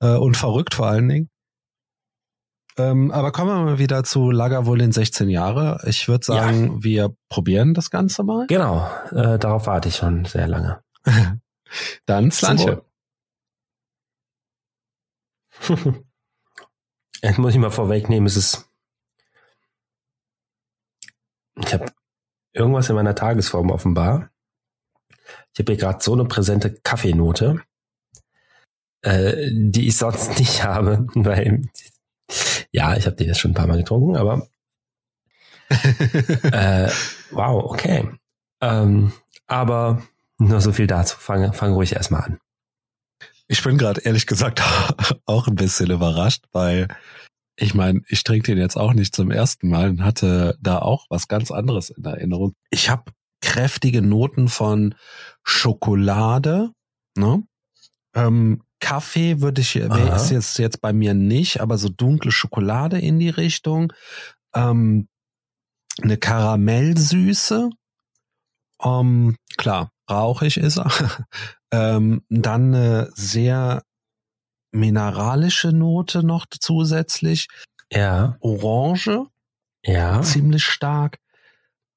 äh, 0.00 0.16
und 0.16 0.36
verrückt 0.36 0.74
vor 0.74 0.86
allen 0.86 1.08
Dingen. 1.08 1.30
Ähm, 2.76 3.10
aber 3.10 3.32
kommen 3.32 3.50
wir 3.50 3.64
mal 3.64 3.78
wieder 3.78 4.04
zu 4.04 4.30
Lagavulin 4.30 4.92
16 4.92 5.28
Jahre. 5.28 5.80
Ich 5.86 6.08
würde 6.08 6.24
sagen, 6.24 6.76
ja. 6.76 6.82
wir 6.82 7.16
probieren 7.28 7.74
das 7.74 7.90
Ganze 7.90 8.22
mal. 8.22 8.46
Genau, 8.46 8.88
äh, 9.10 9.38
darauf 9.38 9.66
warte 9.66 9.88
ich 9.88 9.96
schon 9.96 10.24
sehr 10.24 10.48
lange. 10.48 10.82
Dann 12.06 12.30
Slanche. 12.30 12.82
Jetzt 17.22 17.38
muss 17.38 17.52
ich 17.52 17.58
mal 17.60 17.70
vorwegnehmen, 17.70 18.26
es 18.26 18.36
ist 18.36 18.70
ich 21.64 21.74
habe 21.74 21.86
irgendwas 22.52 22.88
in 22.88 22.96
meiner 22.96 23.14
Tagesform 23.14 23.70
offenbar. 23.70 24.29
Ich 25.52 25.60
habe 25.60 25.72
hier 25.72 25.80
gerade 25.80 26.02
so 26.02 26.12
eine 26.12 26.24
präsente 26.24 26.74
Kaffeenote, 26.74 27.62
äh, 29.02 29.50
die 29.52 29.88
ich 29.88 29.96
sonst 29.96 30.38
nicht 30.38 30.64
habe, 30.64 31.06
weil 31.14 31.62
ja, 32.72 32.96
ich 32.96 33.06
habe 33.06 33.16
die 33.16 33.24
jetzt 33.24 33.40
schon 33.40 33.52
ein 33.52 33.54
paar 33.54 33.66
Mal 33.66 33.78
getrunken, 33.78 34.16
aber 34.16 34.46
äh, 36.52 36.90
wow, 37.30 37.64
okay. 37.64 38.08
Ähm, 38.60 39.12
aber 39.46 40.02
nur 40.38 40.60
so 40.60 40.72
viel 40.72 40.86
dazu. 40.86 41.16
Fange 41.18 41.52
fang 41.52 41.72
ruhig 41.72 41.92
erstmal 41.92 42.22
an. 42.22 42.40
Ich 43.46 43.62
bin 43.62 43.78
gerade 43.78 44.00
ehrlich 44.02 44.26
gesagt 44.26 44.62
auch 45.26 45.48
ein 45.48 45.56
bisschen 45.56 45.90
überrascht, 45.90 46.44
weil 46.52 46.88
ich 47.56 47.74
meine, 47.74 48.00
ich 48.08 48.24
trinke 48.24 48.46
den 48.46 48.58
jetzt 48.58 48.76
auch 48.76 48.94
nicht 48.94 49.14
zum 49.14 49.30
ersten 49.30 49.68
Mal 49.68 49.90
und 49.90 50.04
hatte 50.04 50.56
da 50.60 50.78
auch 50.78 51.06
was 51.10 51.28
ganz 51.28 51.50
anderes 51.50 51.90
in 51.90 52.04
Erinnerung. 52.04 52.54
Ich 52.70 52.88
habe 52.88 53.12
kräftige 53.42 54.02
Noten 54.02 54.48
von 54.48 54.94
Schokolade, 55.44 56.72
ne? 57.16 57.42
Ähm, 58.14 58.62
Kaffee 58.80 59.40
würde 59.40 59.60
ich, 59.60 59.76
ist 59.76 60.30
jetzt, 60.30 60.58
jetzt 60.58 60.80
bei 60.80 60.92
mir 60.92 61.14
nicht, 61.14 61.60
aber 61.60 61.76
so 61.76 61.88
dunkle 61.88 62.32
Schokolade 62.32 62.98
in 62.98 63.18
die 63.18 63.28
Richtung. 63.28 63.92
Ähm, 64.54 65.06
eine 66.02 66.16
Karamellsüße. 66.16 67.70
Ähm, 68.82 69.36
klar, 69.58 69.92
rauchig 70.10 70.56
ist 70.56 70.78
er. 70.78 70.90
ähm, 71.70 72.22
dann 72.30 72.74
eine 72.74 73.10
sehr 73.14 73.82
mineralische 74.72 75.72
Note 75.72 76.22
noch 76.22 76.46
zusätzlich. 76.48 77.48
Ja. 77.92 78.36
Orange. 78.40 79.26
Ja. 79.84 80.22
Ziemlich 80.22 80.64
stark. 80.64 81.18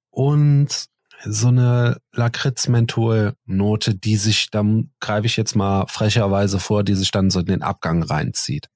Und 0.09 0.88
so 1.25 1.48
eine 1.48 1.98
Lakritz-Menthol-Note, 2.12 3.96
die 3.96 4.18
sich, 4.18 4.50
dann 4.51 4.92
greife 5.00 5.25
ich 5.25 5.38
jetzt 5.38 5.56
mal 5.56 5.86
frecherweise 5.88 6.60
vor, 6.60 6.84
die 6.84 6.96
sich 6.96 7.12
dann 7.12 7.30
so 7.30 7.39
in 7.39 7.46
den 7.46 7.62
Abgang 7.62 8.03
reinzieht. 8.03 8.70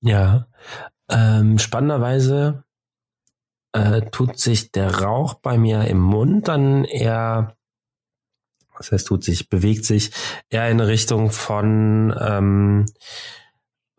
Ja, 0.00 0.46
ähm, 1.08 1.58
spannenderweise 1.58 2.64
äh, 3.72 4.02
tut 4.10 4.38
sich 4.38 4.72
der 4.72 5.00
Rauch 5.00 5.34
bei 5.34 5.58
mir 5.58 5.84
im 5.84 6.00
Mund 6.00 6.48
dann 6.48 6.84
eher, 6.84 7.56
was 8.76 8.92
heißt 8.92 9.06
tut 9.06 9.24
sich, 9.24 9.48
bewegt 9.48 9.84
sich 9.84 10.10
eher 10.50 10.68
in 10.70 10.80
Richtung 10.80 11.30
von 11.30 12.14
ähm, 12.18 12.86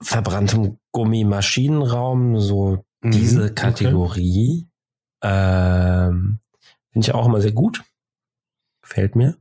verbranntem 0.01 0.77
Gummimaschinenraum, 0.91 2.39
so 2.39 2.83
mhm, 3.01 3.11
diese 3.11 3.53
Kategorie. 3.53 4.67
Ähm, 5.23 6.39
Finde 6.91 7.07
ich 7.07 7.13
auch 7.13 7.25
immer 7.25 7.41
sehr 7.41 7.53
gut. 7.53 7.83
Gefällt 8.81 9.15
mir. 9.15 9.37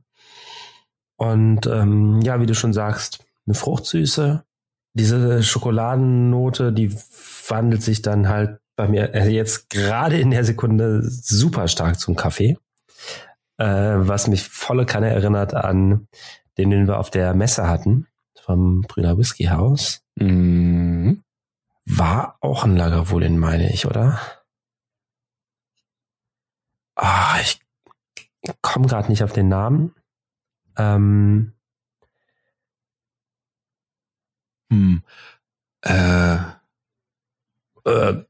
Und 1.17 1.67
ähm, 1.67 2.21
ja, 2.21 2.41
wie 2.41 2.47
du 2.47 2.55
schon 2.55 2.73
sagst, 2.73 3.23
eine 3.45 3.53
Fruchtsüße. 3.53 4.43
Diese 4.93 5.43
Schokoladennote, 5.43 6.73
die 6.73 6.95
wandelt 7.47 7.83
sich 7.83 8.01
dann 8.01 8.29
halt 8.29 8.59
bei 8.75 8.87
mir 8.87 9.13
äh, 9.13 9.29
jetzt 9.29 9.69
gerade 9.69 10.19
in 10.19 10.31
der 10.31 10.43
Sekunde 10.43 11.01
super 11.03 11.67
stark 11.67 11.99
zum 11.99 12.15
Kaffee, 12.15 12.57
äh, 13.57 13.65
was 13.65 14.27
mich 14.27 14.43
volle 14.43 14.85
Kanne 14.85 15.09
erinnert 15.09 15.53
an 15.53 16.07
den, 16.57 16.69
den 16.69 16.87
wir 16.87 16.99
auf 16.99 17.09
der 17.09 17.33
Messe 17.33 17.67
hatten, 17.67 18.07
vom 18.41 18.81
Brüder 18.81 19.17
Whisky 19.17 19.45
House. 19.45 20.01
Mhm. 20.15 21.23
War 21.85 22.37
auch 22.39 22.63
ein 22.63 22.77
Lagerwohlin, 22.77 23.37
meine 23.37 23.71
ich, 23.71 23.85
oder? 23.85 24.19
Ah, 26.95 27.39
ich 27.41 27.59
komme 28.61 28.87
gerade 28.87 29.09
nicht 29.09 29.23
auf 29.23 29.33
den 29.33 29.47
Namen. 29.47 29.95
Ähm, 30.77 31.53
Hm. 34.73 35.03
Äh, 35.81 36.37
äh, 37.85 38.23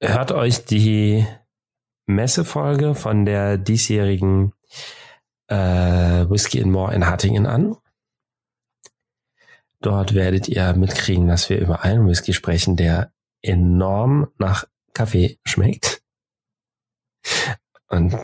hört 0.00 0.32
euch 0.32 0.64
die 0.64 1.26
Messefolge 2.06 2.94
von 2.94 3.26
der 3.26 3.58
diesjährigen 3.58 4.54
äh, 5.48 5.56
Whisky 5.56 6.62
and 6.62 6.72
More 6.72 6.94
in 6.94 7.06
Hattingen 7.06 7.46
an. 7.46 7.76
Dort 9.80 10.14
werdet 10.14 10.48
ihr 10.48 10.72
mitkriegen, 10.72 11.28
dass 11.28 11.50
wir 11.50 11.58
über 11.58 11.82
einen 11.82 12.08
Whisky 12.08 12.32
sprechen, 12.32 12.76
der 12.76 13.12
enorm 13.42 14.32
nach 14.38 14.66
Kaffee 14.94 15.38
schmeckt. 15.44 16.02
Und 17.94 18.16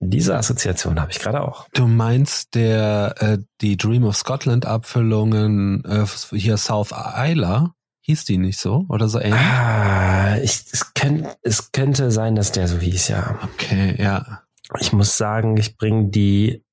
diese 0.00 0.36
Assoziation 0.36 1.00
habe 1.00 1.12
ich 1.12 1.20
gerade 1.20 1.42
auch. 1.42 1.68
du 1.74 1.86
meinst 1.86 2.54
der 2.54 3.14
äh, 3.18 3.38
die 3.60 3.76
Dream 3.76 4.04
of 4.04 4.16
Scotland 4.16 4.66
Abfüllungen 4.66 5.84
äh, 5.84 6.06
hier 6.36 6.56
South 6.56 6.92
Isla 6.92 7.74
hieß 8.02 8.24
die 8.24 8.38
nicht 8.38 8.58
so 8.58 8.84
oder 8.88 9.08
so 9.08 9.18
ähnlich? 9.18 9.40
Ah, 9.40 10.36
ich, 10.38 10.64
es, 10.72 10.92
könnt, 10.94 11.26
es 11.42 11.72
könnte 11.72 12.10
sein, 12.10 12.34
dass 12.34 12.52
der 12.52 12.68
so 12.68 12.78
hieß, 12.78 13.08
ja. 13.08 13.38
Okay, 13.44 13.94
ja. 14.00 14.42
Ich 14.80 14.92
muss 14.92 15.16
sagen, 15.16 15.56
ich 15.56 15.76
bringe 15.76 16.08
die, 16.10 16.64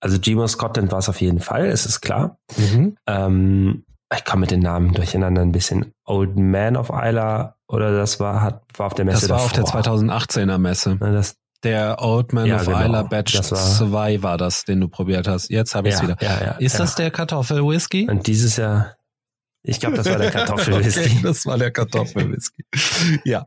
also 0.00 0.18
Gmo 0.18 0.46
Scotland 0.46 0.92
war 0.92 0.98
es 0.98 1.08
auf 1.08 1.20
jeden 1.20 1.40
Fall, 1.40 1.66
es 1.66 1.84
ist 1.84 2.00
klar. 2.00 2.38
Mhm. 2.56 2.96
Ähm, 3.06 3.84
ich 4.14 4.24
komme 4.24 4.42
mit 4.42 4.50
den 4.50 4.60
Namen 4.60 4.94
durcheinander 4.94 5.42
ein 5.42 5.52
bisschen. 5.52 5.92
Old 6.04 6.36
Man 6.36 6.76
of 6.76 6.90
Isla 6.90 7.57
oder 7.68 7.96
das 7.96 8.18
war, 8.18 8.40
hat, 8.40 8.62
war 8.76 8.86
auf 8.86 8.94
der 8.94 9.04
Messe 9.04 9.22
Das 9.28 9.30
war 9.30 9.40
auf 9.44 9.52
der 9.52 9.64
davor. 9.64 9.80
2018er 9.82 10.58
Messe. 10.58 10.96
Ne, 10.96 11.12
Das, 11.12 11.36
Der 11.64 12.00
Old 12.02 12.32
Man 12.32 12.46
Ja, 12.46 12.56
of 12.56 12.66
genau. 12.66 12.80
Isla 12.80 13.02
Batch 13.02 13.34
Das 13.36 13.50
war- 13.52 13.58
2 13.88 14.22
war 14.22 14.38
das, 14.38 14.64
den 14.64 14.80
du 14.80 14.88
probiert 14.88 15.26
hast. 15.28 15.50
Jetzt 15.50 15.74
habe 15.74 15.88
ich 15.88 15.94
es 15.94 16.00
ja, 16.00 16.08
wieder. 16.08 16.16
ja, 16.22 16.52
Ist 16.58 16.78
das 16.78 16.94
der 16.94 17.10
Kartoffelwhisky? 17.10 18.08
Und 18.08 18.26
dieses 18.26 18.56
Jahr, 18.56 18.96
ich 19.62 19.80
glaube, 19.80 19.96
das 19.96 20.08
war 20.08 20.18
der 20.18 20.30
Kartoffelwhisky. 20.32 21.00
okay, 21.00 21.20
das 21.22 21.44
war 21.46 21.58
der 21.58 21.70
Kartoffelwhisky. 21.72 22.64
ja, 23.24 23.44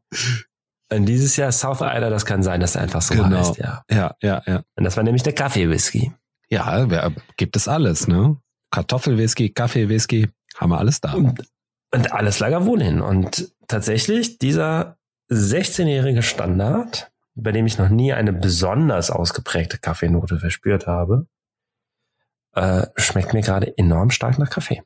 Und 0.92 1.06
dieses 1.06 1.36
Jahr 1.38 1.52
South 1.54 1.80
Isla, 1.82 2.10
das 2.10 2.26
kann 2.26 2.44
sein, 2.44 2.60
dass 2.60 2.76
er 2.76 2.82
einfach 2.82 3.02
so 3.02 3.14
Genau. 3.16 3.38
heißt, 3.38 3.58
ja. 3.58 3.82
ja, 3.90 4.14
ja, 4.22 4.42
ja. 4.46 4.62
Und 4.76 4.84
das 4.84 4.98
war 4.98 5.04
nämlich 5.04 5.24
der 5.24 5.34
Kaffee-Whisky. 5.34 6.12
Ja, 6.50 6.86
gibt 7.38 7.56
es 7.56 7.70
alles, 7.70 8.10
ne? 8.10 8.36
Kartoffelwhisky, 8.72 9.50
Kaffeewhisky, 9.52 10.30
haben 10.58 10.70
wir 10.72 10.80
alles 10.80 11.00
da. 11.00 11.14
Und, 11.14 11.42
und 11.94 12.12
alles 12.12 12.40
Lagerwohlin. 12.40 13.02
Und 13.02 13.54
tatsächlich, 13.68 14.38
dieser 14.38 14.98
16-jährige 15.30 16.24
Standard, 16.24 17.12
bei 17.36 17.52
dem 17.52 17.66
ich 17.66 17.78
noch 17.78 17.90
nie 17.90 18.14
eine 18.14 18.34
besonders 18.34 19.12
ausgeprägte 19.12 19.78
Kaffeenote 19.78 20.40
verspürt 20.40 20.88
habe, 20.88 21.28
äh, 22.54 22.88
schmeckt 22.98 23.34
mir 23.34 23.42
gerade 23.42 23.78
enorm 23.78 24.12
stark 24.12 24.38
nach 24.38 24.50
Kaffee. 24.50 24.84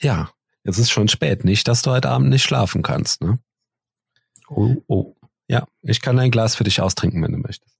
Ja, 0.00 0.30
es 0.64 0.78
ist 0.78 0.90
schon 0.90 1.08
spät. 1.08 1.44
Nicht, 1.44 1.66
dass 1.66 1.82
du 1.82 1.90
heute 1.90 2.10
Abend 2.10 2.28
nicht 2.28 2.44
schlafen 2.44 2.82
kannst, 2.82 3.22
ne? 3.22 3.38
Oh, 4.48 4.76
oh. 4.86 5.14
Ja, 5.48 5.66
ich 5.82 6.00
kann 6.00 6.18
ein 6.18 6.30
Glas 6.30 6.54
für 6.54 6.64
dich 6.64 6.80
austrinken, 6.80 7.22
wenn 7.22 7.32
du 7.32 7.38
möchtest. 7.38 7.76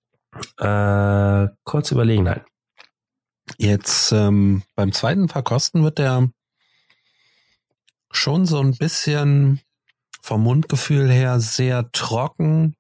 Äh, 0.59 1.49
kurz 1.65 1.91
überlegen, 1.91 2.25
nein. 2.25 2.43
Jetzt 3.59 4.13
ähm, 4.13 4.63
beim 4.75 4.93
zweiten 4.93 5.29
Verkosten 5.29 5.85
wird 5.85 5.99
der 5.99 6.29
schon 8.13 8.47
so 8.47 8.61
ein 8.61 8.77
bisschen 8.77 9.61
vom 10.21 10.43
Mundgefühl 10.43 11.11
her 11.11 11.41
sehr 11.41 11.91
trocken 11.93 12.77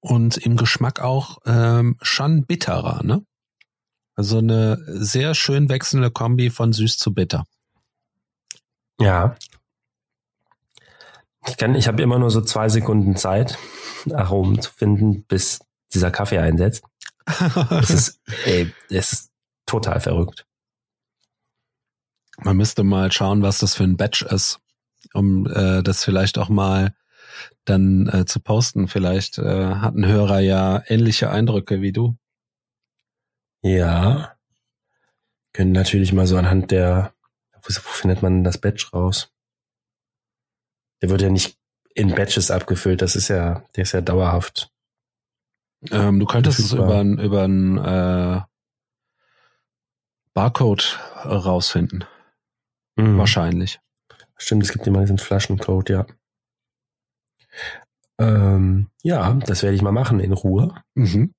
und 0.00 0.36
im 0.36 0.56
Geschmack 0.56 1.00
auch 1.00 1.38
ähm, 1.46 1.96
schon 2.02 2.44
bitterer, 2.44 3.02
ne? 3.04 3.24
Also 4.14 4.38
eine 4.38 4.78
sehr 4.86 5.34
schön 5.34 5.68
wechselnde 5.68 6.10
Kombi 6.10 6.50
von 6.50 6.72
süß 6.72 6.98
zu 6.98 7.14
bitter. 7.14 7.44
Ja. 9.00 9.36
Ich 11.46 11.56
kann, 11.56 11.74
ich 11.74 11.88
habe 11.88 12.02
immer 12.02 12.18
nur 12.18 12.30
so 12.30 12.40
zwei 12.42 12.68
Sekunden 12.68 13.16
Zeit, 13.16 13.58
Aromen 14.12 14.60
zu 14.60 14.70
finden, 14.70 15.24
bis 15.24 15.60
dieser 15.94 16.10
Kaffee 16.10 16.38
einsetzt. 16.38 16.84
Das 17.70 17.90
ist, 17.90 18.20
ey, 18.44 18.72
ist 18.88 19.30
total 19.66 20.00
verrückt. 20.00 20.44
Man 22.38 22.56
müsste 22.56 22.82
mal 22.82 23.12
schauen, 23.12 23.42
was 23.42 23.58
das 23.58 23.74
für 23.74 23.84
ein 23.84 23.96
Batch 23.96 24.22
ist, 24.22 24.60
um 25.12 25.46
äh, 25.46 25.82
das 25.82 26.04
vielleicht 26.04 26.38
auch 26.38 26.48
mal 26.48 26.94
dann 27.64 28.08
äh, 28.08 28.24
zu 28.26 28.40
posten. 28.40 28.88
Vielleicht 28.88 29.38
äh, 29.38 29.74
hat 29.74 29.94
ein 29.94 30.06
Hörer 30.06 30.40
ja 30.40 30.82
ähnliche 30.86 31.30
Eindrücke 31.30 31.80
wie 31.80 31.92
du. 31.92 32.16
Ja. 33.62 34.36
Können 35.52 35.72
natürlich 35.72 36.12
mal 36.12 36.26
so 36.26 36.36
anhand 36.36 36.70
der, 36.70 37.12
wo, 37.54 37.68
wo 37.68 37.90
findet 37.90 38.22
man 38.22 38.42
das 38.42 38.58
Batch 38.58 38.92
raus? 38.92 39.30
Der 41.02 41.10
wird 41.10 41.22
ja 41.22 41.30
nicht 41.30 41.58
in 41.94 42.14
Batches 42.14 42.50
abgefüllt, 42.50 43.02
das 43.02 43.16
ist 43.16 43.28
ja, 43.28 43.64
der 43.76 43.82
ist 43.82 43.92
ja 43.92 44.00
dauerhaft. 44.00 44.70
Ähm, 45.90 46.20
du 46.20 46.26
könntest 46.26 46.60
es 46.60 46.72
über 46.72 47.00
ein 47.00 47.18
über 47.18 47.42
ein 47.42 47.76
äh, 47.76 48.40
Barcode 50.32 50.98
rausfinden, 51.24 52.04
Mhm. 52.96 53.18
wahrscheinlich. 53.18 53.80
Stimmt, 54.36 54.64
es 54.64 54.72
gibt 54.72 54.86
immer 54.86 55.00
diesen 55.00 55.18
Flaschencode, 55.18 55.90
ja. 55.90 56.06
Ähm, 58.18 58.88
ja, 59.02 59.34
das 59.46 59.62
werde 59.62 59.76
ich 59.76 59.82
mal 59.82 59.92
machen 59.92 60.20
in 60.20 60.32
Ruhe. 60.32 60.74
Mhm. 60.94 61.34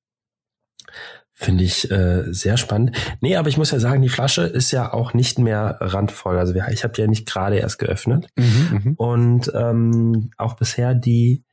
Finde 1.36 1.64
ich 1.64 1.90
äh, 1.90 2.32
sehr 2.32 2.58
spannend. 2.58 2.96
Nee, 3.20 3.36
aber 3.36 3.50
ich 3.50 3.58
muss 3.58 3.72
ja 3.72 3.80
sagen, 3.80 4.02
die 4.02 4.10
Flasche 4.10 4.44
ist 4.44 4.72
ja 4.72 4.94
auch 4.94 5.14
nicht 5.14 5.40
mehr 5.40 5.78
randvoll. 5.82 6.38
Also 6.38 6.54
ich 6.54 6.84
habe 6.84 6.94
die 6.94 7.02
ja 7.02 7.08
nicht 7.08 7.28
gerade 7.28 7.58
erst 7.58 7.80
geöffnet. 7.80 8.28
Mhm, 8.38 8.94
Und 8.98 9.52
ähm, 9.56 10.30
auch 10.38 10.56
bisher 10.56 10.94
die 10.94 11.44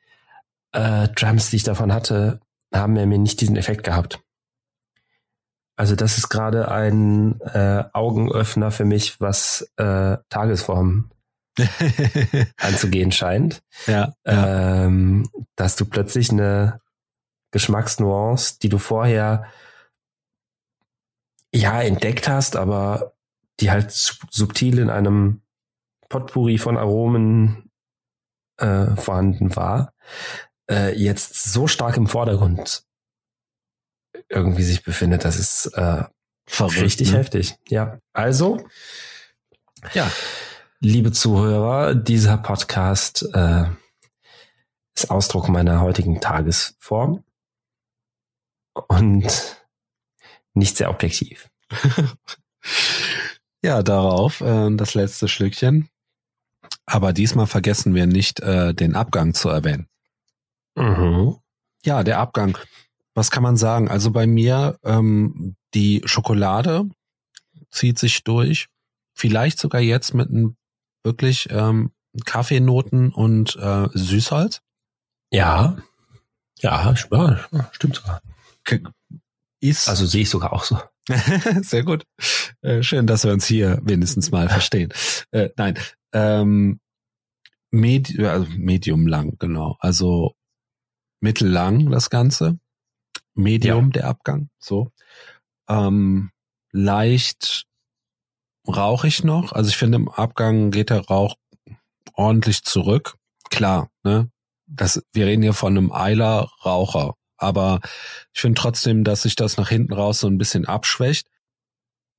äh, 0.73 1.09
Drums, 1.09 1.51
die 1.51 1.57
ich 1.57 1.65
davon 1.65 1.93
hatte, 1.95 2.41
haben 2.73 2.95
ja 2.97 3.07
mir 3.07 3.19
nicht 3.19 3.41
diesen 3.41 3.57
Effekt 3.57 3.83
gehabt. 3.83 4.21
Also 5.81 5.97
das 5.97 6.19
ist 6.19 6.29
gerade 6.29 6.71
ein 6.71 7.41
äh, 7.41 7.85
Augenöffner 7.95 8.71
für 8.71 8.85
mich, 8.85 9.19
was 9.19 9.63
äh, 9.79 10.19
Tagesform 10.29 11.11
mhm. 11.57 11.67
anzugehen 12.59 13.13
scheint. 13.13 13.63
ja, 13.87 14.13
ja. 14.27 14.85
Ähm, 14.85 15.31
dass 15.57 15.77
du 15.77 15.87
plötzlich 15.87 16.31
eine 16.31 16.83
Geschmacksnuance, 17.51 18.59
die 18.59 18.69
du 18.69 18.77
vorher 18.77 19.47
ja 21.51 21.81
entdeckt 21.81 22.29
hast, 22.29 22.57
aber 22.57 23.15
die 23.61 23.71
halt 23.71 23.91
sub- 23.91 24.31
subtil 24.31 24.81
in 24.81 24.91
einem 24.91 25.41
Potpourri 26.11 26.59
von 26.59 26.77
Aromen 26.77 27.71
äh, 28.59 28.97
vorhanden 28.97 29.57
war, 29.57 29.95
äh, 30.71 30.95
jetzt 30.95 31.51
so 31.51 31.67
stark 31.67 31.97
im 31.97 32.07
Vordergrund 32.07 32.85
irgendwie 34.31 34.63
sich 34.63 34.83
befindet, 34.83 35.25
das 35.25 35.39
ist 35.39 35.67
äh, 35.75 36.05
Verrückt, 36.47 36.81
richtig 36.81 37.13
ne? 37.13 37.19
heftig. 37.19 37.57
Ja, 37.69 37.99
also 38.13 38.65
Ja, 39.93 40.11
Liebe 40.83 41.13
Zuhörer, 41.13 41.95
dieser 41.95 42.39
Podcast 42.39 43.29
äh, 43.35 43.65
ist 44.97 45.11
Ausdruck 45.11 45.51
meiner 45.51 45.83
heutigen 45.83 46.23
Tagesform 46.23 47.23
und 48.89 49.59
nicht 50.55 50.79
sehr 50.79 50.89
objektiv. 50.89 51.51
ja, 53.63 53.83
darauf 53.83 54.41
äh, 54.41 54.75
das 54.75 54.95
letzte 54.95 55.29
Schlückchen. 55.29 55.91
Aber 56.87 57.13
diesmal 57.13 57.47
vergessen 57.47 57.95
wir 57.95 58.07
nicht, 58.07 58.41
äh, 58.41 58.73
den 58.73 58.97
Abgang 58.97 59.35
zu 59.35 59.51
erwähnen. 59.51 59.87
Mhm. 60.77 61.37
Ja, 61.85 62.03
der 62.03 62.21
Abgang. 62.21 62.57
Was 63.15 63.31
kann 63.31 63.43
man 63.43 63.57
sagen? 63.57 63.89
Also 63.89 64.11
bei 64.11 64.27
mir 64.27 64.79
ähm, 64.85 65.57
die 65.75 66.03
Schokolade 66.05 66.89
zieht 67.71 67.99
sich 67.99 68.25
durch. 68.25 68.67
Vielleicht 69.15 69.59
sogar 69.59 69.81
jetzt 69.81 70.15
mit 70.15 70.31
einem 70.31 70.57
wirklich 71.05 71.49
ähm, 71.51 71.93
Kaffeenoten 72.25 73.13
und 73.13 73.57
äh, 73.57 73.89
Süßholz. 73.93 74.61
Ja, 75.33 75.77
ja, 76.59 76.95
stimmt 77.73 77.97
sogar. 77.97 78.21
Ist 79.61 79.89
Also 79.89 80.07
sehe 80.07 80.23
ich 80.23 80.31
sogar 80.31 80.53
auch 80.53 80.65
so. 80.65 80.81
sehr 81.63 81.85
gut. 81.85 82.05
Äh, 82.63 82.83
schön, 82.83 83.07
dass 83.07 83.25
wir 83.25 83.33
uns 83.33 83.47
hier 83.47 83.81
wenigstens 83.83 84.31
mal 84.31 84.49
verstehen. 84.49 84.93
Äh, 85.31 85.51
nein, 85.57 85.79
ähm, 86.13 86.81
Medi 87.71 88.25
also 88.25 88.47
medium 88.57 89.07
lang, 89.07 89.37
genau. 89.39 89.77
Also 89.81 90.35
mittellang 91.21 91.91
das 91.91 92.11
Ganze. 92.11 92.59
Medium 93.35 93.87
ja. 93.87 93.91
der 93.91 94.09
Abgang, 94.09 94.51
so. 94.59 94.91
Ähm, 95.69 96.31
leicht 96.73 97.65
rauchig 98.67 99.25
noch. 99.25 99.53
Also 99.53 99.71
ich 99.71 99.77
finde, 99.77 99.97
im 99.97 100.09
Abgang 100.09 100.71
geht 100.71 100.91
der 100.91 101.07
Rauch 101.07 101.37
ordentlich 102.15 102.63
zurück. 102.63 103.17
Klar, 103.51 103.91
ne? 104.03 104.31
Das, 104.67 105.03
wir 105.13 105.27
reden 105.27 105.43
hier 105.43 105.55
von 105.55 105.77
einem 105.77 105.93
Eiler-Raucher. 105.93 107.15
Aber 107.37 107.81
ich 108.33 108.41
finde 108.41 108.61
trotzdem, 108.61 109.03
dass 109.03 109.23
sich 109.23 109.35
das 109.35 109.57
nach 109.57 109.69
hinten 109.69 109.95
raus 109.95 110.21
so 110.21 110.29
ein 110.29 110.39
bisschen 110.39 110.67
abschwächt. 110.67 111.29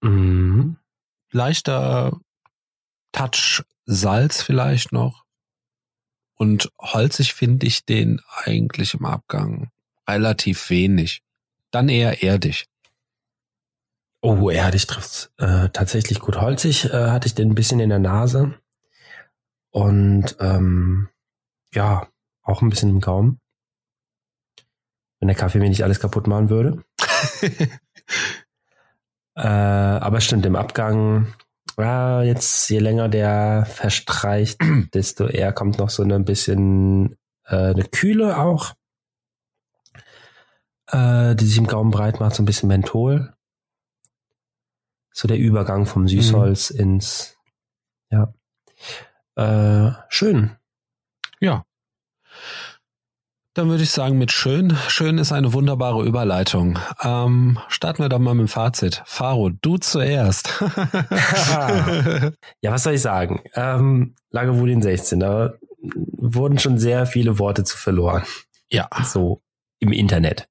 Mhm. 0.01 0.77
Leichter 1.31 2.19
Touch 3.11 3.63
Salz 3.85 4.41
vielleicht 4.41 4.91
noch. 4.91 5.23
Und 6.35 6.71
holzig 6.79 7.33
finde 7.33 7.67
ich 7.67 7.85
den 7.85 8.19
eigentlich 8.43 8.95
im 8.95 9.05
Abgang 9.05 9.69
relativ 10.07 10.69
wenig. 10.69 11.21
Dann 11.71 11.89
eher 11.89 12.21
erdig. 12.23 12.65
Oh, 14.21 14.49
erdig 14.49 14.85
trifft 14.85 15.31
äh, 15.37 15.69
tatsächlich 15.69 16.19
gut. 16.19 16.39
Holzig 16.39 16.85
äh, 16.85 17.09
hatte 17.09 17.27
ich 17.27 17.33
den 17.33 17.51
ein 17.51 17.55
bisschen 17.55 17.79
in 17.79 17.89
der 17.89 17.99
Nase. 17.99 18.53
Und 19.71 20.35
ähm, 20.39 21.09
ja, 21.73 22.07
auch 22.43 22.61
ein 22.61 22.69
bisschen 22.69 22.89
im 22.89 22.99
Gaumen. 22.99 23.39
Wenn 25.19 25.27
der 25.27 25.37
Kaffee 25.37 25.59
mir 25.59 25.69
nicht 25.69 25.83
alles 25.83 25.99
kaputt 25.99 26.27
machen 26.27 26.49
würde. 26.49 26.83
äh, 29.35 29.41
aber 29.41 30.21
stimmt, 30.21 30.45
im 30.45 30.55
Abgang, 30.55 31.33
ja, 31.77 32.21
jetzt 32.21 32.69
je 32.69 32.79
länger 32.79 33.09
der 33.09 33.65
verstreicht, 33.65 34.59
desto 34.93 35.27
eher 35.27 35.53
kommt 35.53 35.77
noch 35.79 35.89
so 35.89 36.03
ein 36.03 36.25
bisschen 36.25 37.15
äh, 37.45 37.55
eine 37.55 37.85
Kühle 37.85 38.37
auch, 38.37 38.73
äh, 40.91 41.35
die 41.35 41.45
sich 41.45 41.57
im 41.57 41.67
Gaumen 41.67 41.91
breit 41.91 42.19
macht, 42.19 42.35
so 42.35 42.43
ein 42.43 42.45
bisschen 42.45 42.67
Menthol. 42.69 43.33
So 45.13 45.27
der 45.27 45.37
Übergang 45.37 45.85
vom 45.85 46.07
Süßholz 46.07 46.73
mhm. 46.73 46.79
ins, 46.79 47.37
ja. 48.09 48.33
Äh, 49.35 49.93
schön. 50.09 50.51
Ja. 51.39 51.65
Dann 53.53 53.67
würde 53.67 53.83
ich 53.83 53.91
sagen, 53.91 54.17
mit 54.17 54.31
schön. 54.31 54.77
Schön 54.87 55.17
ist 55.17 55.33
eine 55.33 55.51
wunderbare 55.51 56.05
Überleitung. 56.05 56.79
Ähm, 57.01 57.59
starten 57.67 58.01
wir 58.01 58.07
doch 58.07 58.19
mal 58.19 58.33
mit 58.33 58.47
dem 58.47 58.47
Fazit. 58.47 59.03
Faro, 59.05 59.49
du 59.49 59.77
zuerst. 59.77 60.53
ja, 62.61 62.71
was 62.71 62.83
soll 62.83 62.93
ich 62.93 63.01
sagen? 63.01 63.41
Ähm, 63.55 64.15
Lagavulin 64.29 64.81
16, 64.81 65.19
da 65.19 65.53
wurden 66.17 66.59
schon 66.59 66.77
sehr 66.77 67.05
viele 67.05 67.39
Worte 67.39 67.65
zu 67.65 67.77
verloren. 67.77 68.23
Ja. 68.69 68.87
So 69.03 69.41
im 69.81 69.91
Internet. 69.91 70.47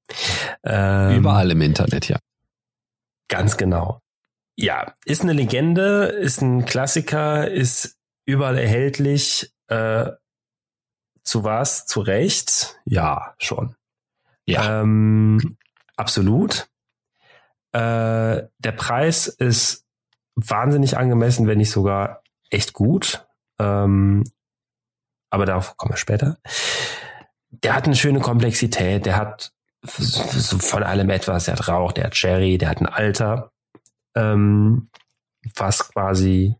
Ähm, 0.63 1.17
Überall 1.19 1.51
im 1.51 1.63
Internet, 1.63 2.09
ja. 2.09 2.19
Ganz 3.29 3.57
genau. 3.57 4.03
Ja, 4.57 4.95
ist 5.07 5.23
eine 5.23 5.33
Legende, 5.33 6.07
ist 6.07 6.43
ein 6.43 6.67
Klassiker, 6.67 7.49
ist 7.49 7.97
überall 8.27 8.59
erhältlich. 8.59 9.55
Äh, 9.69 10.11
zu 11.23 11.45
was? 11.45 11.87
Zu 11.87 12.01
Recht? 12.01 12.79
Ja, 12.85 13.35
schon. 13.39 13.77
Ja. 14.47 14.83
Ähm, 14.83 15.57
absolut. 15.97 16.69
Äh, 17.73 18.49
der 18.59 18.73
Preis 18.77 19.29
ist 19.29 19.87
wahnsinnig 20.35 20.97
angemessen, 20.97 21.47
wenn 21.47 21.59
nicht 21.59 21.71
sogar 21.71 22.23
echt 22.51 22.73
gut. 22.73 23.27
Ähm, 23.61 24.25
aber 25.31 25.47
darauf 25.47 25.77
kommen 25.77 25.93
wir 25.93 25.99
später. 25.99 26.39
Der 27.51 27.75
hat 27.75 27.87
eine 27.87 27.97
schöne 27.97 28.21
Komplexität, 28.21 29.07
der 29.07 29.17
hat 29.17 29.53
von 29.85 30.83
allem 30.83 31.11
etwas, 31.11 31.47
der 31.47 31.55
hat 31.55 31.69
Rauch, 31.69 31.93
der 31.93 32.05
hat 32.05 32.15
Cherry, 32.15 32.59
der 32.59 32.69
hat 32.69 32.81
ein 32.81 32.87
Alter, 32.87 33.51
ähm, 34.15 34.89
was 35.57 35.89
quasi 35.89 36.57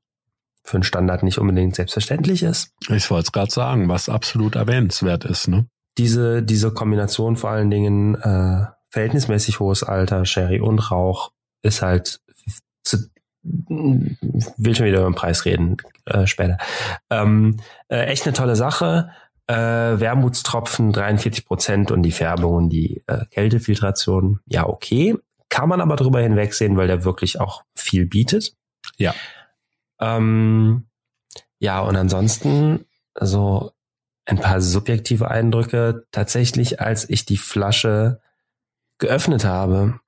für 0.65 0.77
einen 0.77 0.85
Standard 0.85 1.23
nicht 1.23 1.39
unbedingt 1.39 1.75
selbstverständlich 1.75 2.43
ist. 2.43 2.73
Ich 2.89 3.11
wollte 3.11 3.27
es 3.27 3.33
gerade 3.33 3.51
sagen, 3.51 3.89
was 3.89 4.09
absolut 4.09 4.57
erwähnenswert 4.57 5.25
ist. 5.25 5.49
Ne? 5.49 5.67
Diese, 5.99 6.43
diese 6.43 6.73
Kombination 6.73 7.37
vor 7.37 7.51
allen 7.51 7.71
Dingen 7.71 8.15
äh, 8.15 8.67
verhältnismäßig 8.91 9.61
hohes 9.61 9.83
Alter, 9.83 10.25
Sherry 10.25 10.61
und 10.61 10.91
Rauch 10.91 11.33
ist 11.63 11.83
halt 11.83 12.21
zu, 12.85 12.99
will 13.43 14.75
schon 14.75 14.87
wieder 14.87 14.99
über 14.99 15.11
den 15.11 15.15
Preis 15.15 15.45
reden 15.45 15.77
äh, 16.07 16.27
später. 16.27 16.59
Ähm, 17.11 17.61
äh, 17.89 18.05
echt 18.07 18.27
eine 18.27 18.33
tolle 18.33 18.57
Sache. 18.57 19.11
Äh, 19.51 19.99
Wermutstropfen 19.99 20.93
43 20.93 21.45
Prozent 21.45 21.91
und 21.91 22.03
die 22.03 22.13
Färbung 22.13 22.55
und 22.55 22.69
die 22.69 23.03
äh, 23.09 23.25
Kältefiltration, 23.31 24.39
ja 24.47 24.65
okay. 24.69 25.17
Kann 25.49 25.69
man 25.69 25.81
aber 25.81 25.97
drüber 25.97 26.21
hinwegsehen, 26.21 26.77
weil 26.77 26.87
der 26.87 27.03
wirklich 27.03 27.41
auch 27.41 27.65
viel 27.75 28.07
bietet. 28.07 28.55
Ja. 28.97 29.13
Ähm, 29.99 30.87
ja, 31.59 31.81
und 31.81 31.97
ansonsten 31.97 32.85
so 33.19 33.73
ein 34.25 34.39
paar 34.39 34.61
subjektive 34.61 35.29
Eindrücke. 35.29 36.07
Tatsächlich, 36.13 36.81
als 36.81 37.11
ich 37.11 37.25
die 37.25 37.37
Flasche 37.37 38.21
geöffnet 38.99 39.45
habe, 39.45 39.99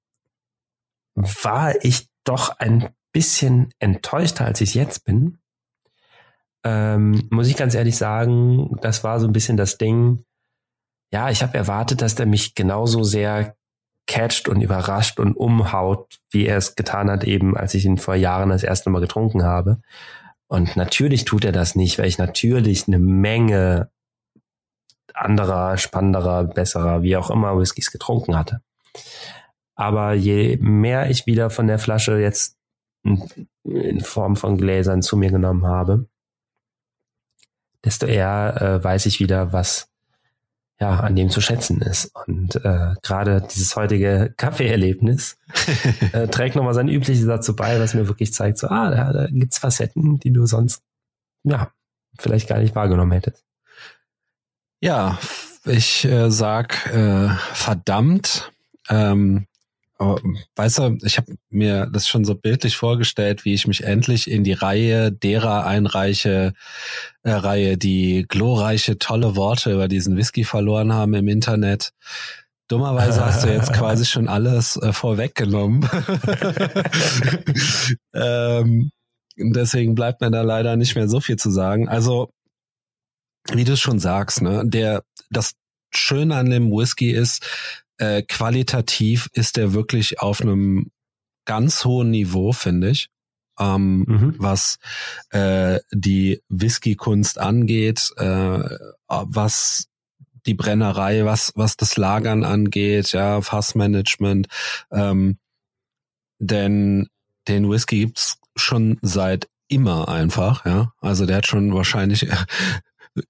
war 1.17 1.85
ich 1.85 2.07
doch 2.23 2.61
ein 2.61 2.91
bisschen 3.11 3.75
enttäuschter, 3.81 4.45
als 4.45 4.61
ich 4.61 4.69
es 4.69 4.75
jetzt 4.75 5.05
bin. 5.05 5.39
Ähm, 6.65 7.27
muss 7.31 7.49
ich 7.49 7.57
ganz 7.57 7.75
ehrlich 7.75 7.97
sagen, 7.97 8.77
das 8.81 9.03
war 9.05 9.21
so 9.21 9.27
ein 9.27 9.33
bisschen 9.33 9.57
das 9.57 9.79
Ding. 9.79 10.25
Ja, 11.13 11.31
ich 11.31 11.43
habe 11.43 11.59
erwartet, 11.59 12.03
dass 12.03 12.15
der 12.15 12.27
mich 12.27 12.55
genauso 12.55 13.03
sehr 13.03 13.57
catcht 14.07 14.49
und 14.49 14.61
überrascht 14.61 15.21
und 15.21 15.37
umhaut, 15.37 16.19
wie 16.31 16.47
er 16.47 16.57
es 16.57 16.75
getan 16.75 17.11
hat, 17.11 17.25
eben 17.25 17.57
als 17.57 17.75
ich 17.75 17.85
ihn 17.85 17.99
vor 17.99 18.15
Jahren 18.15 18.51
das 18.51 18.63
erste 18.63 18.91
Mal 18.91 19.01
getrunken 19.01 19.43
habe. 19.43 19.81
Und 20.49 20.77
natürlich 20.77 21.25
tut 21.25 21.45
er 21.45 21.53
das 21.53 21.75
nicht, 21.77 21.99
weil 21.99 22.09
ich 22.09 22.19
natürlich 22.19 22.87
eine 22.87 22.99
Menge 22.99 23.91
anderer, 25.15 25.79
spannenderer, 25.79 26.45
besserer, 26.45 27.03
wie 27.03 27.17
auch 27.17 27.31
immer 27.31 27.59
Whiskys 27.59 27.91
getrunken 27.91 28.37
hatte. 28.37 28.61
Aber 29.75 30.13
je 30.15 30.59
mehr 30.59 31.11
ich 31.11 31.27
wieder 31.27 31.51
von 31.51 31.67
der 31.67 31.79
Flasche 31.79 32.19
jetzt 32.19 32.59
in 33.65 34.01
Form 34.01 34.37
von 34.37 34.59
Gläsern 34.59 35.03
zu 35.03 35.17
mir 35.17 35.31
genommen 35.31 35.67
habe, 35.67 36.07
desto 37.85 38.07
eher 38.07 38.61
äh, 38.61 38.85
weiß 38.85 39.07
ich 39.07 39.21
wieder, 39.21 39.53
was 39.53 39.89
ja, 40.83 40.99
an 40.99 41.15
dem 41.15 41.31
zu 41.31 41.41
schätzen 41.41 41.81
ist. 41.81 42.11
Und 42.27 42.57
äh, 42.57 42.95
gerade 43.03 43.47
dieses 43.55 43.77
heutige 43.77 44.35
Kaffeeerlebnis 44.37 45.39
äh, 46.13 46.27
trägt 46.27 46.57
nochmal 46.57 46.75
sein 46.75 46.89
übliches 46.89 47.25
dazu 47.25 47.55
bei, 47.55 47.79
was 47.79 47.95
mir 47.95 48.09
wirklich 48.09 48.33
zeigt, 48.33 48.59
so, 48.59 48.67
ah, 48.67 48.91
da, 48.91 49.13
da 49.13 49.27
gibt's 49.31 49.59
Facetten, 49.59 50.19
die 50.19 50.33
du 50.33 50.45
sonst, 50.47 50.83
ja, 51.45 51.71
vielleicht 52.19 52.49
gar 52.49 52.59
nicht 52.59 52.75
wahrgenommen 52.75 53.13
hättest. 53.13 53.45
Ja, 54.81 55.19
ich 55.65 56.05
äh, 56.05 56.31
sag 56.31 56.87
äh, 56.93 57.29
verdammt. 57.53 58.51
Ähm, 58.89 59.47
aber, 60.03 60.21
weißt 60.57 60.79
du, 60.79 60.99
ich 61.05 61.17
habe 61.17 61.35
mir 61.49 61.87
das 61.87 62.09
schon 62.09 62.25
so 62.25 62.35
bildlich 62.35 62.77
vorgestellt, 62.77 63.45
wie 63.45 63.55
ich 63.55 63.69
mich 63.69 63.85
endlich 63.85 64.29
in 64.29 64.43
die 64.43 64.53
Reihe 64.53 65.13
derer 65.13 65.65
einreiche, 65.65 66.55
äh, 67.23 67.31
Reihe, 67.31 67.79
die 67.79 68.27
glorreiche, 68.29 68.99
tolle 68.99 69.37
Worte 69.37 69.73
über 69.73 69.87
diesen 69.87 70.17
Whisky 70.17 70.43
verloren 70.43 70.93
haben 70.93 71.15
im 71.15 71.29
Internet. 71.29 71.93
Dummerweise 72.67 73.25
hast 73.25 73.45
du 73.45 73.53
jetzt 73.53 73.73
quasi 73.73 74.05
schon 74.05 74.29
alles 74.29 74.77
äh, 74.77 74.93
vorweggenommen. 74.93 75.89
ähm, 78.15 78.91
deswegen 79.37 79.95
bleibt 79.95 80.21
mir 80.21 80.31
da 80.31 80.43
leider 80.43 80.77
nicht 80.77 80.97
mehr 80.97 81.09
so 81.09 81.21
viel 81.21 81.37
zu 81.37 81.51
sagen. 81.51 81.89
Also, 81.89 82.31
wie 83.53 83.65
du 83.65 83.75
es 83.75 83.81
schon 83.81 84.01
sagst, 84.01 84.43
ne, 84.43 84.63
der, 84.65 85.03
das 85.31 85.53
Schöne 85.95 86.37
an 86.37 86.51
dem 86.51 86.71
Whisky 86.71 87.11
ist, 87.11 87.45
äh, 88.03 88.23
qualitativ 88.23 89.29
ist 89.33 89.57
der 89.57 89.75
wirklich 89.75 90.21
auf 90.21 90.41
einem 90.41 90.91
ganz 91.45 91.85
hohen 91.85 92.11
Niveau, 92.11 92.53
finde 92.53 92.91
ich. 92.91 93.09
Ähm, 93.61 94.05
mhm. 94.09 94.35
was 94.39 94.79
äh, 95.31 95.79
die 95.93 96.41
Whisky-Kunst 96.49 97.39
angeht, 97.39 98.11
äh, 98.17 98.61
was 99.07 99.89
die 100.47 100.55
Brennerei, 100.55 101.27
was 101.27 101.53
was 101.55 101.77
das 101.77 101.99
Lagern 101.99 102.45
angeht, 102.45 103.13
ja, 103.13 103.43
Fassmanagement, 103.43 104.49
ähm, 104.91 105.39
denn 106.39 107.09
den 107.47 107.71
Whisky 107.71 108.01
gibt's 108.01 108.39
schon 108.57 108.99
seit 109.03 109.49
immer 109.69 110.09
einfach, 110.09 110.65
ja. 110.65 110.95
Also 111.01 111.27
der 111.27 111.37
hat 111.37 111.47
schon 111.47 111.75
wahrscheinlich 111.75 112.27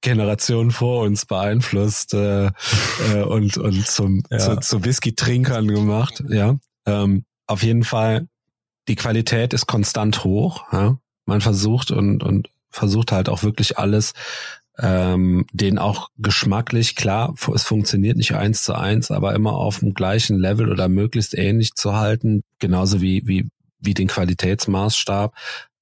Generationen 0.01 0.71
vor 0.71 1.03
uns 1.03 1.27
beeinflusst 1.27 2.15
äh, 2.15 2.47
äh, 2.47 3.23
und, 3.27 3.57
und 3.57 3.87
zum, 3.87 4.23
ja. 4.31 4.39
zu, 4.39 4.61
zu 4.61 4.85
Whisky-Trinkern 4.85 5.69
gemacht. 5.69 6.23
Ja, 6.29 6.57
ähm, 6.87 7.25
auf 7.47 7.63
jeden 7.63 7.85
Fall, 7.85 8.29
die 8.89 8.97
Qualität 8.97 9.53
ist 9.53 9.67
konstant 9.67 10.25
hoch. 10.25 10.73
Ja? 10.73 10.99
Man 11.27 11.41
versucht 11.41 11.91
und, 11.91 12.23
und 12.23 12.49
versucht 12.71 13.13
halt 13.13 13.29
auch 13.29 13.43
wirklich 13.43 13.79
alles 13.79 14.13
ähm, 14.79 15.47
den 15.53 15.79
auch 15.79 16.09
geschmacklich, 16.17 16.97
klar, 16.97 17.35
es 17.55 17.63
funktioniert 17.63 18.17
nicht 18.17 18.35
eins 18.35 18.65
zu 18.65 18.75
eins, 18.75 19.11
aber 19.11 19.35
immer 19.35 19.53
auf 19.53 19.81
dem 19.81 19.93
gleichen 19.93 20.39
Level 20.39 20.71
oder 20.71 20.89
möglichst 20.89 21.35
ähnlich 21.35 21.75
zu 21.75 21.95
halten, 21.95 22.43
genauso 22.59 23.01
wie, 23.03 23.27
wie, 23.27 23.49
wie 23.79 23.95
den 23.95 24.09
Qualitätsmaßstab. 24.09 25.35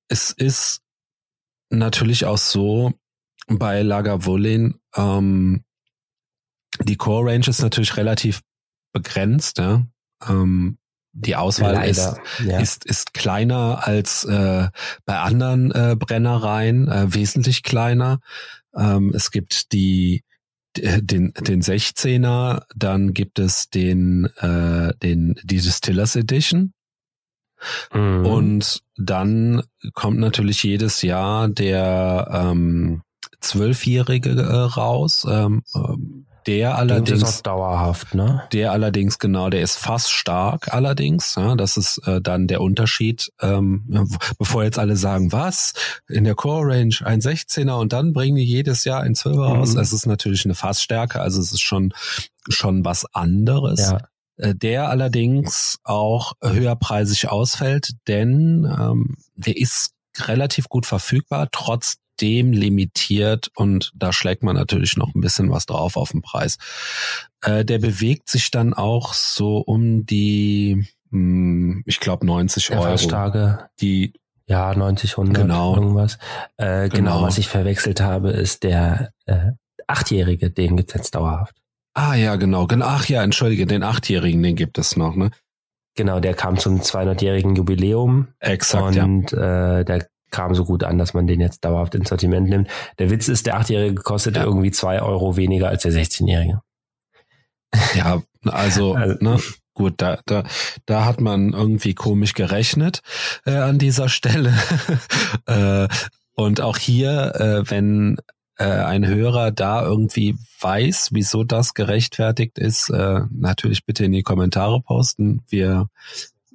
Es 0.08 0.32
ist 0.32 0.80
natürlich 1.70 2.24
auch 2.24 2.38
so 2.38 2.92
bei 3.50 3.82
Lagavulin, 3.82 4.74
ähm, 4.96 5.64
die 6.80 6.96
Core 6.96 7.32
Range 7.32 7.46
ist 7.46 7.62
natürlich 7.62 7.96
relativ 7.96 8.42
begrenzt, 8.92 9.58
ja. 9.58 9.86
Ähm, 10.26 10.78
die 11.12 11.34
Auswahl 11.34 11.88
ist, 11.88 12.20
ja. 12.44 12.60
ist, 12.60 12.84
ist 12.84 13.14
kleiner 13.14 13.86
als 13.86 14.24
äh, 14.24 14.68
bei 15.04 15.18
anderen 15.18 15.72
äh, 15.72 15.96
Brennereien, 15.98 16.88
äh, 16.88 17.12
wesentlich 17.12 17.64
kleiner. 17.64 18.20
Ähm, 18.76 19.12
es 19.14 19.30
gibt 19.30 19.72
die 19.72 20.22
den 20.76 21.32
den 21.32 21.62
16er, 21.62 22.62
dann 22.76 23.12
gibt 23.12 23.40
es 23.40 23.70
den 23.70 24.26
äh, 24.36 24.94
den 25.02 25.34
die 25.42 25.56
Distillers 25.56 26.14
Edition 26.14 26.74
mhm. 27.92 28.24
und 28.24 28.82
dann 28.96 29.64
kommt 29.94 30.20
natürlich 30.20 30.62
jedes 30.62 31.02
Jahr 31.02 31.48
der 31.48 32.28
ähm, 32.32 33.02
zwölfjährige 33.40 34.30
äh, 34.30 34.56
raus. 34.56 35.26
Ähm, 35.28 35.62
ähm 35.74 36.26
der 36.46 36.78
allerdings 36.78 37.22
ist 37.22 37.46
dauerhaft, 37.46 38.14
ne? 38.14 38.42
Der 38.52 38.72
allerdings 38.72 39.18
genau, 39.18 39.50
der 39.50 39.62
ist 39.62 39.76
fast 39.76 40.10
stark 40.10 40.72
allerdings. 40.72 41.34
Ja, 41.36 41.54
das 41.54 41.76
ist 41.76 41.98
äh, 42.06 42.20
dann 42.20 42.46
der 42.46 42.60
Unterschied. 42.60 43.30
Ähm, 43.40 44.08
bevor 44.38 44.64
jetzt 44.64 44.78
alle 44.78 44.96
sagen, 44.96 45.32
was 45.32 45.74
in 46.08 46.24
der 46.24 46.34
Core 46.34 46.74
Range 46.74 46.94
ein 47.04 47.20
16er 47.20 47.78
und 47.78 47.92
dann 47.92 48.12
bringen 48.12 48.36
die 48.36 48.44
jedes 48.44 48.84
Jahr 48.84 49.02
ein 49.02 49.14
12er 49.14 49.34
mhm. 49.34 49.40
raus. 49.40 49.74
Es 49.74 49.92
ist 49.92 50.06
natürlich 50.06 50.44
eine 50.44 50.54
Fassstärke, 50.54 51.20
also 51.20 51.40
es 51.40 51.52
ist 51.52 51.60
schon 51.60 51.92
schon 52.48 52.84
was 52.84 53.04
anderes. 53.14 53.90
Ja. 53.90 53.98
Äh, 54.36 54.54
der 54.54 54.88
allerdings 54.88 55.78
auch 55.84 56.32
höherpreisig 56.42 57.28
ausfällt, 57.28 57.92
denn 58.08 58.64
ähm, 58.64 59.16
der 59.36 59.56
ist 59.56 59.90
relativ 60.18 60.68
gut 60.68 60.86
verfügbar, 60.86 61.48
trotz 61.52 61.96
extrem 62.20 62.52
limitiert 62.52 63.50
und 63.54 63.92
da 63.94 64.12
schlägt 64.12 64.42
man 64.42 64.54
natürlich 64.54 64.96
noch 64.96 65.14
ein 65.14 65.20
bisschen 65.20 65.50
was 65.50 65.66
drauf 65.66 65.96
auf 65.96 66.10
den 66.10 66.22
Preis. 66.22 66.58
Äh, 67.42 67.64
der 67.64 67.78
bewegt 67.78 68.28
sich 68.28 68.50
dann 68.50 68.74
auch 68.74 69.14
so 69.14 69.58
um 69.58 70.04
die, 70.04 70.86
mh, 71.10 71.18
hm, 71.18 71.82
ich 71.86 72.00
glaube 72.00 72.26
90 72.26 72.72
Euro. 72.72 72.96
Tage. 72.96 73.70
Die 73.80 74.12
ja, 74.46 74.74
90, 74.74 75.12
100, 75.12 75.42
genau. 75.42 75.76
irgendwas. 75.76 76.18
Äh, 76.56 76.88
genau. 76.88 77.12
genau. 77.12 77.22
was 77.22 77.38
ich 77.38 77.48
verwechselt 77.48 78.00
habe, 78.00 78.30
ist 78.30 78.64
der 78.64 79.12
äh, 79.26 79.52
Achtjährige, 79.86 80.50
den 80.50 80.76
gibt's 80.76 80.94
jetzt 80.94 81.14
dauerhaft. 81.14 81.54
Ah 81.94 82.14
ja, 82.14 82.36
genau. 82.36 82.66
Ach 82.80 83.06
ja, 83.06 83.22
entschuldige, 83.22 83.66
den 83.66 83.82
Achtjährigen, 83.82 84.42
den 84.42 84.56
gibt 84.56 84.78
es 84.78 84.96
noch, 84.96 85.16
ne? 85.16 85.30
Genau, 85.96 86.20
der 86.20 86.34
kam 86.34 86.56
zum 86.56 86.80
200-jährigen 86.80 87.56
Jubiläum. 87.56 88.28
Exakt, 88.38 88.96
und, 88.96 89.32
ja. 89.32 89.80
äh, 89.80 89.84
der 89.84 90.06
kam 90.30 90.54
so 90.54 90.64
gut 90.64 90.84
an, 90.84 90.98
dass 90.98 91.14
man 91.14 91.26
den 91.26 91.40
jetzt 91.40 91.64
dauerhaft 91.64 91.94
ins 91.94 92.08
Sortiment 92.08 92.48
nimmt. 92.48 92.68
Der 92.98 93.10
Witz 93.10 93.28
ist, 93.28 93.46
der 93.46 93.56
Achtjährige 93.56 94.02
kostet 94.02 94.36
ja. 94.36 94.44
irgendwie 94.44 94.70
zwei 94.70 95.02
Euro 95.02 95.36
weniger 95.36 95.68
als 95.68 95.82
der 95.82 95.92
16-Jährige. 95.92 96.60
Ja, 97.94 98.22
also, 98.44 98.94
also 98.94 99.16
ne, 99.20 99.38
gut, 99.74 99.94
da, 99.98 100.18
da, 100.26 100.44
da 100.86 101.04
hat 101.04 101.20
man 101.20 101.52
irgendwie 101.52 101.94
komisch 101.94 102.34
gerechnet 102.34 103.02
äh, 103.46 103.56
an 103.56 103.78
dieser 103.78 104.08
Stelle. 104.08 104.54
äh, 105.46 105.88
und 106.34 106.60
auch 106.60 106.78
hier, 106.78 107.34
äh, 107.34 107.70
wenn 107.70 108.16
äh, 108.56 108.64
ein 108.64 109.06
Hörer 109.06 109.50
da 109.50 109.82
irgendwie 109.82 110.36
weiß, 110.60 111.10
wieso 111.12 111.44
das 111.44 111.74
gerechtfertigt 111.74 112.58
ist, 112.58 112.90
äh, 112.90 113.20
natürlich 113.30 113.84
bitte 113.86 114.04
in 114.04 114.12
die 114.12 114.22
Kommentare 114.22 114.80
posten. 114.82 115.42
Wir 115.48 115.88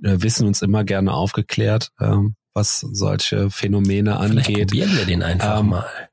äh, 0.04 0.18
wissen 0.20 0.48
uns 0.48 0.62
immer 0.62 0.84
gerne 0.84 1.14
aufgeklärt. 1.14 1.92
Ähm, 2.00 2.36
was 2.56 2.80
solche 2.80 3.50
Phänomene 3.52 4.18
angeht. 4.18 4.46
Vielleicht 4.46 4.70
probieren 4.70 4.98
wir 4.98 5.06
den 5.06 5.24
einfach 5.24 5.60
ähm, 5.60 5.70
mal. 5.70 6.10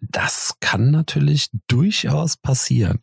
Das 0.00 0.56
kann 0.60 0.90
natürlich 0.90 1.48
durchaus 1.68 2.36
passieren. 2.36 3.00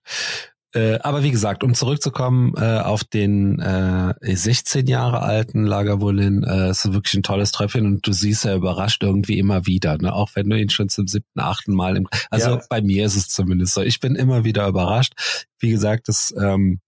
Äh, 0.72 1.00
aber 1.00 1.24
wie 1.24 1.32
gesagt, 1.32 1.64
um 1.64 1.74
zurückzukommen 1.74 2.54
äh, 2.56 2.80
auf 2.80 3.04
den 3.04 3.60
äh, 3.60 4.14
16 4.22 4.86
Jahre 4.86 5.22
alten 5.24 5.64
Lagerwolin, 5.64 6.44
äh, 6.44 6.70
ist 6.70 6.94
wirklich 6.94 7.16
ein 7.16 7.24
tolles 7.24 7.52
Tröpfchen 7.52 7.88
und 7.88 8.06
du 8.06 8.14
siehst 8.14 8.46
ja 8.46 8.56
überrascht 8.56 9.02
irgendwie 9.02 9.40
immer 9.40 9.66
wieder, 9.66 9.98
ne? 9.98 10.14
auch 10.14 10.30
wenn 10.36 10.48
du 10.48 10.60
ihn 10.60 10.70
schon 10.70 10.90
zum 10.90 11.08
siebten, 11.08 11.40
achten 11.40 11.74
Mal 11.74 11.98
im, 11.98 12.08
also 12.30 12.52
ja. 12.52 12.62
bei 12.70 12.82
mir 12.82 13.06
ist 13.06 13.16
es 13.16 13.30
zumindest 13.30 13.74
so. 13.74 13.82
Ich 13.82 14.00
bin 14.00 14.14
immer 14.14 14.44
wieder 14.44 14.68
überrascht. 14.68 15.14
Wie 15.58 15.72
gesagt, 15.72 16.08
das 16.08 16.36
ähm, 16.40 16.82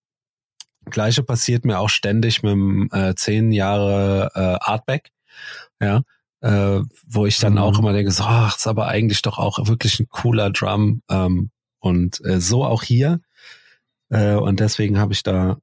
Gleiche 0.85 1.23
passiert 1.23 1.65
mir 1.65 1.79
auch 1.79 1.89
ständig 1.89 2.43
mit 2.43 2.51
dem 2.51 2.89
äh, 2.91 3.15
zehn 3.15 3.51
Jahre 3.51 4.29
äh, 4.35 4.57
Artback 4.61 5.09
ja, 5.81 6.03
äh, 6.41 6.81
wo 7.07 7.25
ich 7.25 7.39
dann 7.39 7.53
mhm. 7.53 7.59
auch 7.59 7.79
immer 7.79 7.93
denke, 7.93 8.11
so, 8.11 8.23
ach, 8.23 8.57
ist 8.57 8.67
aber 8.67 8.87
eigentlich 8.87 9.21
doch 9.21 9.37
auch 9.37 9.67
wirklich 9.67 9.99
ein 9.99 10.07
cooler 10.09 10.51
Drum 10.51 11.01
ähm, 11.09 11.51
und 11.79 12.23
äh, 12.25 12.39
so 12.39 12.63
auch 12.63 12.83
hier 12.83 13.19
äh, 14.09 14.35
und 14.35 14.59
deswegen 14.59 14.99
habe 14.99 15.13
ich 15.13 15.23
da 15.23 15.57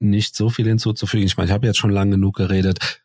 nicht 0.00 0.34
so 0.34 0.50
viel 0.50 0.66
hinzuzufügen. 0.66 1.26
Ich 1.26 1.36
meine, 1.36 1.48
ich 1.48 1.52
habe 1.52 1.66
jetzt 1.66 1.78
schon 1.78 1.90
lang 1.90 2.10
genug 2.10 2.36
geredet. 2.36 3.02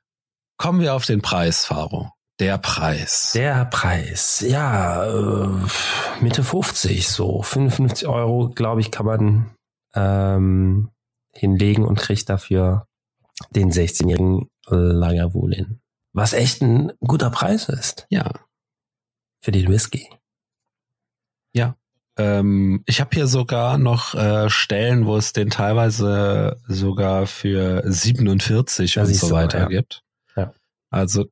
Kommen 0.57 0.81
wir 0.81 0.95
auf 0.95 1.05
den 1.05 1.21
Preis, 1.21 1.65
Faro. 1.65 2.11
Der 2.39 2.57
Preis. 2.57 3.31
Der 3.33 3.65
Preis, 3.65 4.45
ja, 4.47 5.05
äh, 5.05 5.49
Mitte 6.21 6.43
50, 6.43 7.07
so 7.07 7.41
55 7.41 8.07
Euro, 8.07 8.49
glaube 8.49 8.81
ich, 8.81 8.91
kann 8.91 9.05
man 9.05 9.51
ähm, 9.95 10.89
hinlegen 11.33 11.83
und 11.83 11.99
kriegt 11.99 12.29
dafür 12.29 12.87
den 13.51 13.71
16-jährigen 13.71 14.49
Lagavulin. 14.67 15.79
Was 16.17 16.33
echt 16.33 16.63
ein 16.63 16.93
guter 16.99 17.29
Preis 17.29 17.69
ist. 17.69 18.07
Ja. 18.09 18.31
Für 19.39 19.51
den 19.51 19.69
Whisky. 19.69 20.09
Ja. 21.53 21.75
Ähm, 22.17 22.81
ich 22.87 22.99
habe 23.01 23.11
hier 23.13 23.27
sogar 23.27 23.77
noch 23.77 24.15
äh, 24.15 24.49
Stellen, 24.49 25.05
wo 25.05 25.15
es 25.15 25.31
den 25.33 25.51
teilweise 25.51 26.59
sogar 26.67 27.27
für 27.27 27.83
47 27.85 28.95
das 28.95 29.09
und 29.09 29.13
so 29.13 29.29
weiter 29.29 29.59
ja. 29.59 29.67
gibt. 29.67 30.01
Ja. 30.35 30.53
Also 30.89 31.25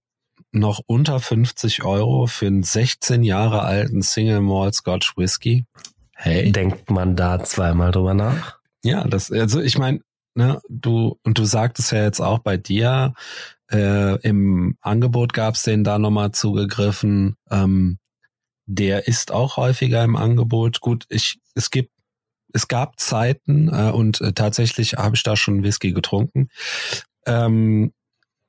noch 0.52 0.82
unter 0.86 1.20
50 1.20 1.84
Euro 1.84 2.28
für 2.28 2.46
einen 2.46 2.62
16 2.62 3.24
Jahre 3.24 3.64
alten 3.64 4.04
Single 4.04 4.42
Malt 4.42 4.76
Scotch 4.76 5.18
Whisky. 5.18 5.66
Hey. 6.14 6.52
Denkt 6.52 6.92
man 6.92 7.16
da 7.16 7.44
zweimal 7.44 7.90
drüber 7.90 8.14
nach? 8.14 8.60
Ja, 8.84 9.04
das, 9.04 9.32
also 9.32 9.62
ich 9.62 9.80
meine, 9.80 10.02
ne, 10.36 10.62
du, 10.70 11.18
und 11.24 11.40
du 11.40 11.46
sagtest 11.46 11.92
ja 11.92 12.04
jetzt 12.04 12.20
auch 12.20 12.38
bei 12.38 12.56
dir, 12.56 13.16
äh, 13.72 14.20
Im 14.22 14.78
Angebot 14.82 15.34
gab 15.34 15.56
es 15.56 15.64
den 15.64 15.84
da 15.84 15.98
nochmal 15.98 16.32
zugegriffen. 16.32 17.36
Ähm, 17.50 18.00
der 18.66 19.08
ist 19.08 19.32
auch 19.32 19.58
häufiger 19.58 20.04
im 20.04 20.16
Angebot. 20.16 20.82
Gut, 20.82 21.06
ich, 21.10 21.40
es 21.56 21.72
gibt, 21.72 21.92
es 22.54 22.68
gab 22.68 23.00
Zeiten 23.00 23.70
äh, 23.70 23.92
und 23.92 24.22
äh, 24.22 24.34
tatsächlich 24.34 24.94
habe 24.94 25.16
ich 25.16 25.24
da 25.24 25.36
schon 25.36 25.64
Whisky 25.64 25.94
getrunken. 25.94 26.50
Ähm, 27.26 27.94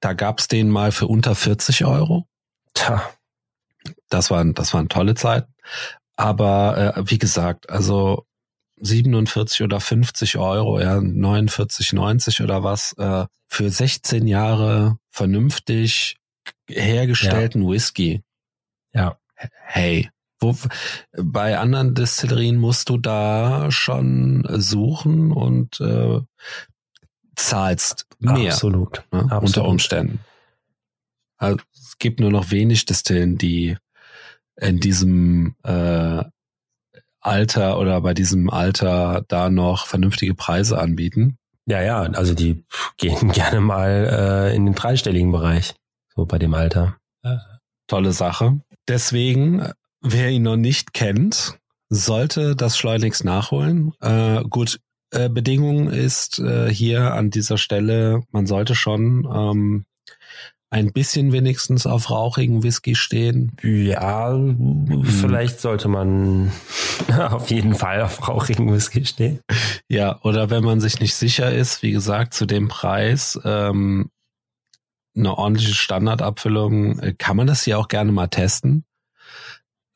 da 0.01 0.13
gab 0.13 0.39
es 0.39 0.49
den 0.49 0.71
mal 0.71 0.93
für 0.93 1.07
unter 1.07 1.35
40 1.35 1.85
Euro. 1.85 2.27
Tja. 2.75 3.03
Das 4.09 4.31
waren, 4.31 4.55
das 4.55 4.75
waren 4.75 4.89
tolle 4.89 5.15
Zeiten. 5.15 5.53
Aber 6.17 6.97
äh, 6.97 7.03
wie 7.11 7.19
gesagt, 7.19 7.71
also 7.71 8.27
47 8.79 9.63
oder 9.63 9.81
50 9.81 10.37
Euro, 10.39 10.81
ja, 10.81 11.01
49, 11.01 11.93
90 11.93 12.43
oder 12.43 12.63
was, 12.63 12.93
äh, 12.99 13.27
für 13.49 13.71
16 13.71 14.27
Jahre 14.27 14.99
vernünftig 15.11 16.17
hergestellten 16.69 17.63
ja. 17.63 17.69
Whisky. 17.69 18.23
Ja. 18.93 19.19
Hey, 19.35 20.11
wo, 20.41 20.57
bei 21.17 21.59
anderen 21.59 21.95
Destillerien 21.95 22.57
musst 22.57 22.89
du 22.89 22.99
da 22.99 23.71
schon 23.71 24.47
suchen 24.49 25.33
und 25.33 25.81
äh, 25.81 26.21
zahlst 27.37 28.07
mehr. 28.19 28.53
Absolut. 28.53 29.05
Ne, 29.13 29.21
Absolut. 29.21 29.43
Unter 29.43 29.65
Umständen. 29.67 30.21
Also, 31.39 31.59
es 31.75 31.99
gibt 31.99 32.21
nur 32.21 32.31
noch 32.31 32.51
wenig 32.51 32.87
Destillen, 32.87 33.39
die 33.39 33.77
in 34.57 34.81
diesem 34.81 35.55
äh, 35.63 36.25
Alter 37.27 37.79
oder 37.79 38.01
bei 38.01 38.15
diesem 38.15 38.51
Alter 38.51 39.25
da 39.29 39.51
noch 39.51 39.87
vernünftige 39.87 40.35
Preise 40.35 40.79
anbieten. 40.79 41.39
Ja, 41.67 41.83
ja, 41.83 42.01
also 42.03 42.35
die 42.35 42.65
gehen 42.97 43.33
gerne 43.33 43.61
mal 43.61 44.51
äh, 44.51 44.57
in 44.57 44.67
den 44.67 44.75
dreistelligen 44.75 45.33
Bereich, 45.33 45.75
so 46.15 46.25
bei 46.27 46.39
dem 46.39 46.55
Alter. 46.55 46.97
Tolle 47.89 48.13
Sache. 48.13 48.61
Deswegen, 48.89 49.69
wer 50.01 50.31
ihn 50.31 50.43
noch 50.43 50.57
nicht 50.57 50.93
kennt, 50.93 51.59
sollte 51.89 52.57
das 52.57 52.79
schleunigst 52.79 53.25
nachholen. 53.25 53.93
Äh, 54.01 54.43
gut, 54.45 54.81
äh, 55.11 55.29
Bedingung 55.29 55.89
ist 55.89 56.39
äh, 56.39 56.69
hier 56.73 57.15
an 57.15 57.31
dieser 57.31 57.59
Stelle, 57.59 58.23
man 58.31 58.47
sollte 58.47 58.75
schon 58.75 59.29
ähm, 59.33 59.85
ein 60.77 60.93
bisschen 60.93 61.33
wenigstens 61.33 61.87
auf 61.87 62.11
rauchigen 62.11 62.63
Whisky 62.63 62.95
stehen? 62.95 63.53
Ja, 63.63 64.39
vielleicht 65.05 65.61
sollte 65.61 65.89
man 65.89 66.53
auf 67.31 67.51
jeden 67.51 67.75
Fall 67.75 68.03
auf 68.03 68.29
rauchigen 68.29 68.71
Whisky 68.73 69.07
stehen. 69.07 69.41
Ja, 69.89 70.21
oder 70.23 70.51
wenn 70.51 70.63
man 70.63 70.81
sich 70.81 71.01
nicht 71.01 71.15
sicher 71.15 71.51
ist, 71.53 71.83
wie 71.83 71.93
gesagt, 71.93 72.35
zu 72.35 72.45
dem 72.45 72.69
Preis, 72.69 73.41
ähm, 73.45 74.11
eine 75.17 75.39
ordentliche 75.39 75.75
Standardabfüllung, 75.75 76.99
äh, 76.99 77.15
kann 77.17 77.39
man 77.39 77.47
das 77.47 77.65
hier 77.65 77.79
auch 77.79 77.89
gerne 77.89 78.13
mal 78.13 78.29
testen. 78.29 78.85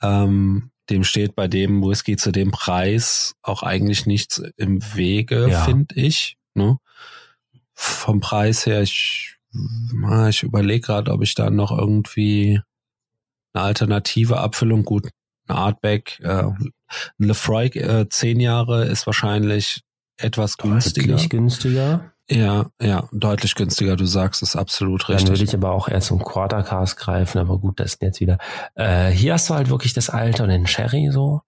Ähm, 0.02 0.70
dem 0.88 1.04
steht 1.04 1.36
bei 1.36 1.46
dem 1.46 1.82
Whisky 1.82 2.16
zu 2.16 2.32
dem 2.32 2.52
Preis 2.52 3.34
auch 3.42 3.62
eigentlich 3.62 4.06
nichts 4.06 4.42
im 4.56 4.80
Wege, 4.94 5.48
ja. 5.50 5.62
finde 5.62 5.94
ich. 5.94 6.38
Ne? 6.54 6.78
Vom 7.74 8.20
Preis 8.20 8.64
her, 8.64 8.80
ich, 8.80 9.36
ich 10.28 10.42
überlege 10.42 10.80
gerade, 10.80 11.12
ob 11.12 11.22
ich 11.22 11.34
da 11.34 11.50
noch 11.50 11.76
irgendwie 11.76 12.60
eine 13.52 13.64
alternative 13.64 14.38
Abfüllung, 14.38 14.84
gut, 14.84 15.08
ein 15.48 15.56
Artback, 15.56 16.20
äh, 16.22 16.44
ein 16.44 16.72
Lefroy 17.18 17.66
äh, 17.66 18.08
zehn 18.08 18.40
Jahre 18.40 18.84
ist 18.84 19.06
wahrscheinlich 19.06 19.82
etwas 20.16 20.56
günstiger. 20.56 21.08
Deutlich 21.08 21.30
günstiger. 21.30 22.12
Ja, 22.30 22.70
ja, 22.80 23.08
deutlich 23.10 23.56
günstiger. 23.56 23.96
Du 23.96 24.04
sagst 24.04 24.42
es 24.42 24.54
absolut 24.54 25.08
richtig. 25.08 25.26
Dann 25.26 25.34
würde 25.34 25.44
ich 25.44 25.54
aber 25.54 25.72
auch 25.72 25.88
eher 25.88 26.00
zum 26.00 26.22
Quartercast 26.22 26.96
greifen, 26.96 27.38
aber 27.38 27.58
gut, 27.58 27.80
das 27.80 27.94
ist 27.94 28.02
jetzt 28.02 28.20
wieder. 28.20 28.38
Äh, 28.76 29.10
hier 29.10 29.32
hast 29.32 29.50
du 29.50 29.54
halt 29.54 29.68
wirklich 29.68 29.94
das 29.94 30.10
Alter 30.10 30.44
und 30.44 30.50
den 30.50 30.68
Sherry 30.68 31.10
so. 31.10 31.40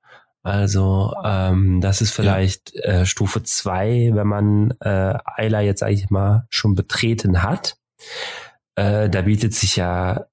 Also 0.43 1.15
ähm, 1.25 1.81
das 1.81 2.01
ist 2.01 2.13
vielleicht 2.13 2.75
ja. 2.75 2.83
äh, 2.83 3.07
Stufe 3.07 3.45
zwei, 3.45 4.11
wenn 4.13 4.27
man 4.27 4.75
äh, 4.81 5.15
Eiler 5.25 5.61
jetzt 5.61 5.85
eigentlich 5.85 6.11
mal 6.11 6.47
schon 6.51 6.75
betreten 6.75 7.45
hat. 7.45 7.77
Äh, 8.75 9.09
da 9.11 9.23
bietet 9.23 9.55
sich 9.55 9.77
ja, 9.77 10.27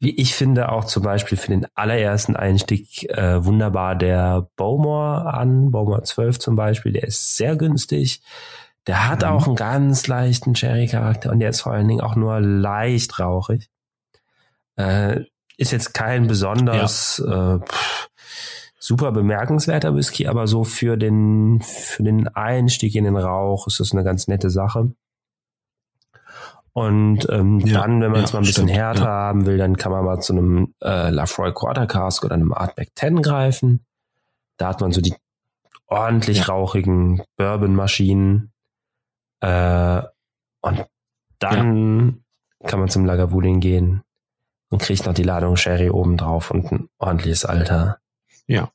wie 0.00 0.14
ich 0.16 0.34
finde, 0.34 0.70
auch 0.70 0.84
zum 0.84 1.02
Beispiel 1.02 1.36
für 1.36 1.48
den 1.48 1.66
allerersten 1.74 2.36
Einstieg 2.36 3.08
äh, 3.10 3.44
wunderbar 3.44 3.94
der 3.94 4.48
Bowmore 4.56 5.32
an, 5.32 5.70
Bowmore 5.70 6.02
12 6.02 6.38
zum 6.38 6.56
Beispiel, 6.56 6.92
der 6.92 7.04
ist 7.04 7.36
sehr 7.36 7.56
günstig. 7.56 8.22
Der 8.86 9.08
hat 9.08 9.22
mhm. 9.22 9.28
auch 9.28 9.46
einen 9.46 9.56
ganz 9.56 10.06
leichten 10.06 10.54
Cherry-Charakter 10.54 11.30
und 11.30 11.40
der 11.40 11.50
ist 11.50 11.60
vor 11.60 11.72
allen 11.72 11.88
Dingen 11.88 12.00
auch 12.00 12.16
nur 12.16 12.40
leicht 12.40 13.18
rauchig. 13.18 13.68
Äh, 14.76 15.24
ist 15.58 15.72
jetzt 15.72 15.92
kein 15.92 16.26
besonders 16.26 17.22
ja. 17.24 17.56
äh, 17.56 17.58
pff, 17.60 18.08
super 18.78 19.12
bemerkenswerter 19.12 19.94
Whisky, 19.94 20.26
aber 20.26 20.46
so 20.46 20.64
für 20.64 20.96
den, 20.96 21.60
für 21.60 22.02
den 22.02 22.28
Einstieg 22.28 22.94
in 22.94 23.04
den 23.04 23.16
Rauch 23.16 23.66
ist 23.66 23.78
das 23.78 23.92
eine 23.92 24.02
ganz 24.02 24.26
nette 24.26 24.48
Sache. 24.48 24.92
Und 26.72 27.28
ähm, 27.30 27.60
ja, 27.60 27.80
dann, 27.80 28.00
wenn 28.00 28.12
man 28.12 28.24
es 28.24 28.30
ja, 28.30 28.36
mal 28.36 28.40
ein 28.40 28.46
bisschen 28.46 28.68
stimmt, 28.68 28.70
härter 28.70 29.04
ja. 29.04 29.08
haben 29.08 29.46
will, 29.46 29.58
dann 29.58 29.76
kann 29.76 29.92
man 29.92 30.04
mal 30.04 30.20
zu 30.20 30.32
einem 30.32 30.74
äh, 30.82 31.10
Lafroy 31.10 31.52
Quarter 31.52 31.86
Cask 31.86 32.24
oder 32.24 32.34
einem 32.34 32.52
Artback 32.52 32.90
10 32.94 33.22
greifen. 33.22 33.84
Da 34.56 34.68
hat 34.68 34.80
man 34.80 34.92
so 34.92 35.00
die 35.00 35.14
ordentlich 35.86 36.48
rauchigen 36.48 37.22
Bourbon-Maschinen. 37.36 38.52
Äh, 39.40 40.02
und 40.60 40.86
dann 41.38 42.22
kann 42.64 42.78
man 42.78 42.88
zum 42.88 43.04
Lagavulin 43.04 43.60
gehen 43.60 44.02
und 44.68 44.82
kriegt 44.82 45.06
noch 45.06 45.14
die 45.14 45.22
Ladung 45.22 45.56
Sherry 45.56 45.90
oben 45.90 46.16
drauf 46.16 46.50
und 46.50 46.70
ein 46.70 46.88
ordentliches 46.98 47.44
Alter. 47.44 47.98
Ja. 48.46 48.70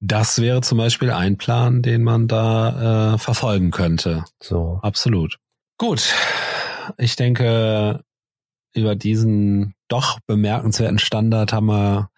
Das 0.00 0.40
wäre 0.40 0.62
zum 0.62 0.78
Beispiel 0.78 1.10
ein 1.10 1.36
Plan, 1.36 1.82
den 1.82 2.02
man 2.02 2.26
da 2.26 3.14
äh, 3.14 3.18
verfolgen 3.18 3.70
könnte. 3.70 4.24
So. 4.40 4.80
Absolut. 4.82 5.38
Gut. 5.78 6.12
Ich 6.98 7.16
denke, 7.16 8.02
über 8.74 8.96
diesen 8.96 9.74
doch 9.88 10.18
bemerkenswerten 10.26 10.98
Standard 10.98 11.52
haben 11.52 11.66
wir 11.66 12.10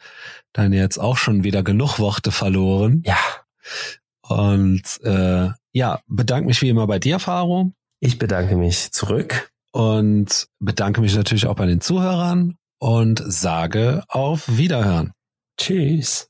dann 0.53 0.73
jetzt 0.73 0.99
auch 0.99 1.17
schon 1.17 1.45
wieder 1.45 1.63
genug 1.63 1.99
Worte 1.99 2.31
verloren. 2.31 3.03
Ja. 3.05 3.19
Und 4.23 5.01
äh, 5.03 5.51
ja, 5.73 6.01
bedanke 6.07 6.47
mich 6.47 6.63
wie 6.63 6.69
immer 6.69 6.87
bei 6.87 6.99
dir, 6.99 7.19
Faro. 7.19 7.73
Ich 8.01 8.19
bedanke 8.19 8.57
mich 8.57 8.93
zurück. 8.93 9.51
Und 9.73 10.47
bedanke 10.61 11.01
mich 11.01 11.17
natürlich 11.17 11.47
auch 11.47 11.57
bei 11.57 11.67
den 11.67 11.81
Zuhörern 11.81 12.57
und 12.79 13.21
sage 13.27 14.05
auf 14.09 14.57
Wiederhören. 14.57 15.13
Tschüss. 15.59 16.29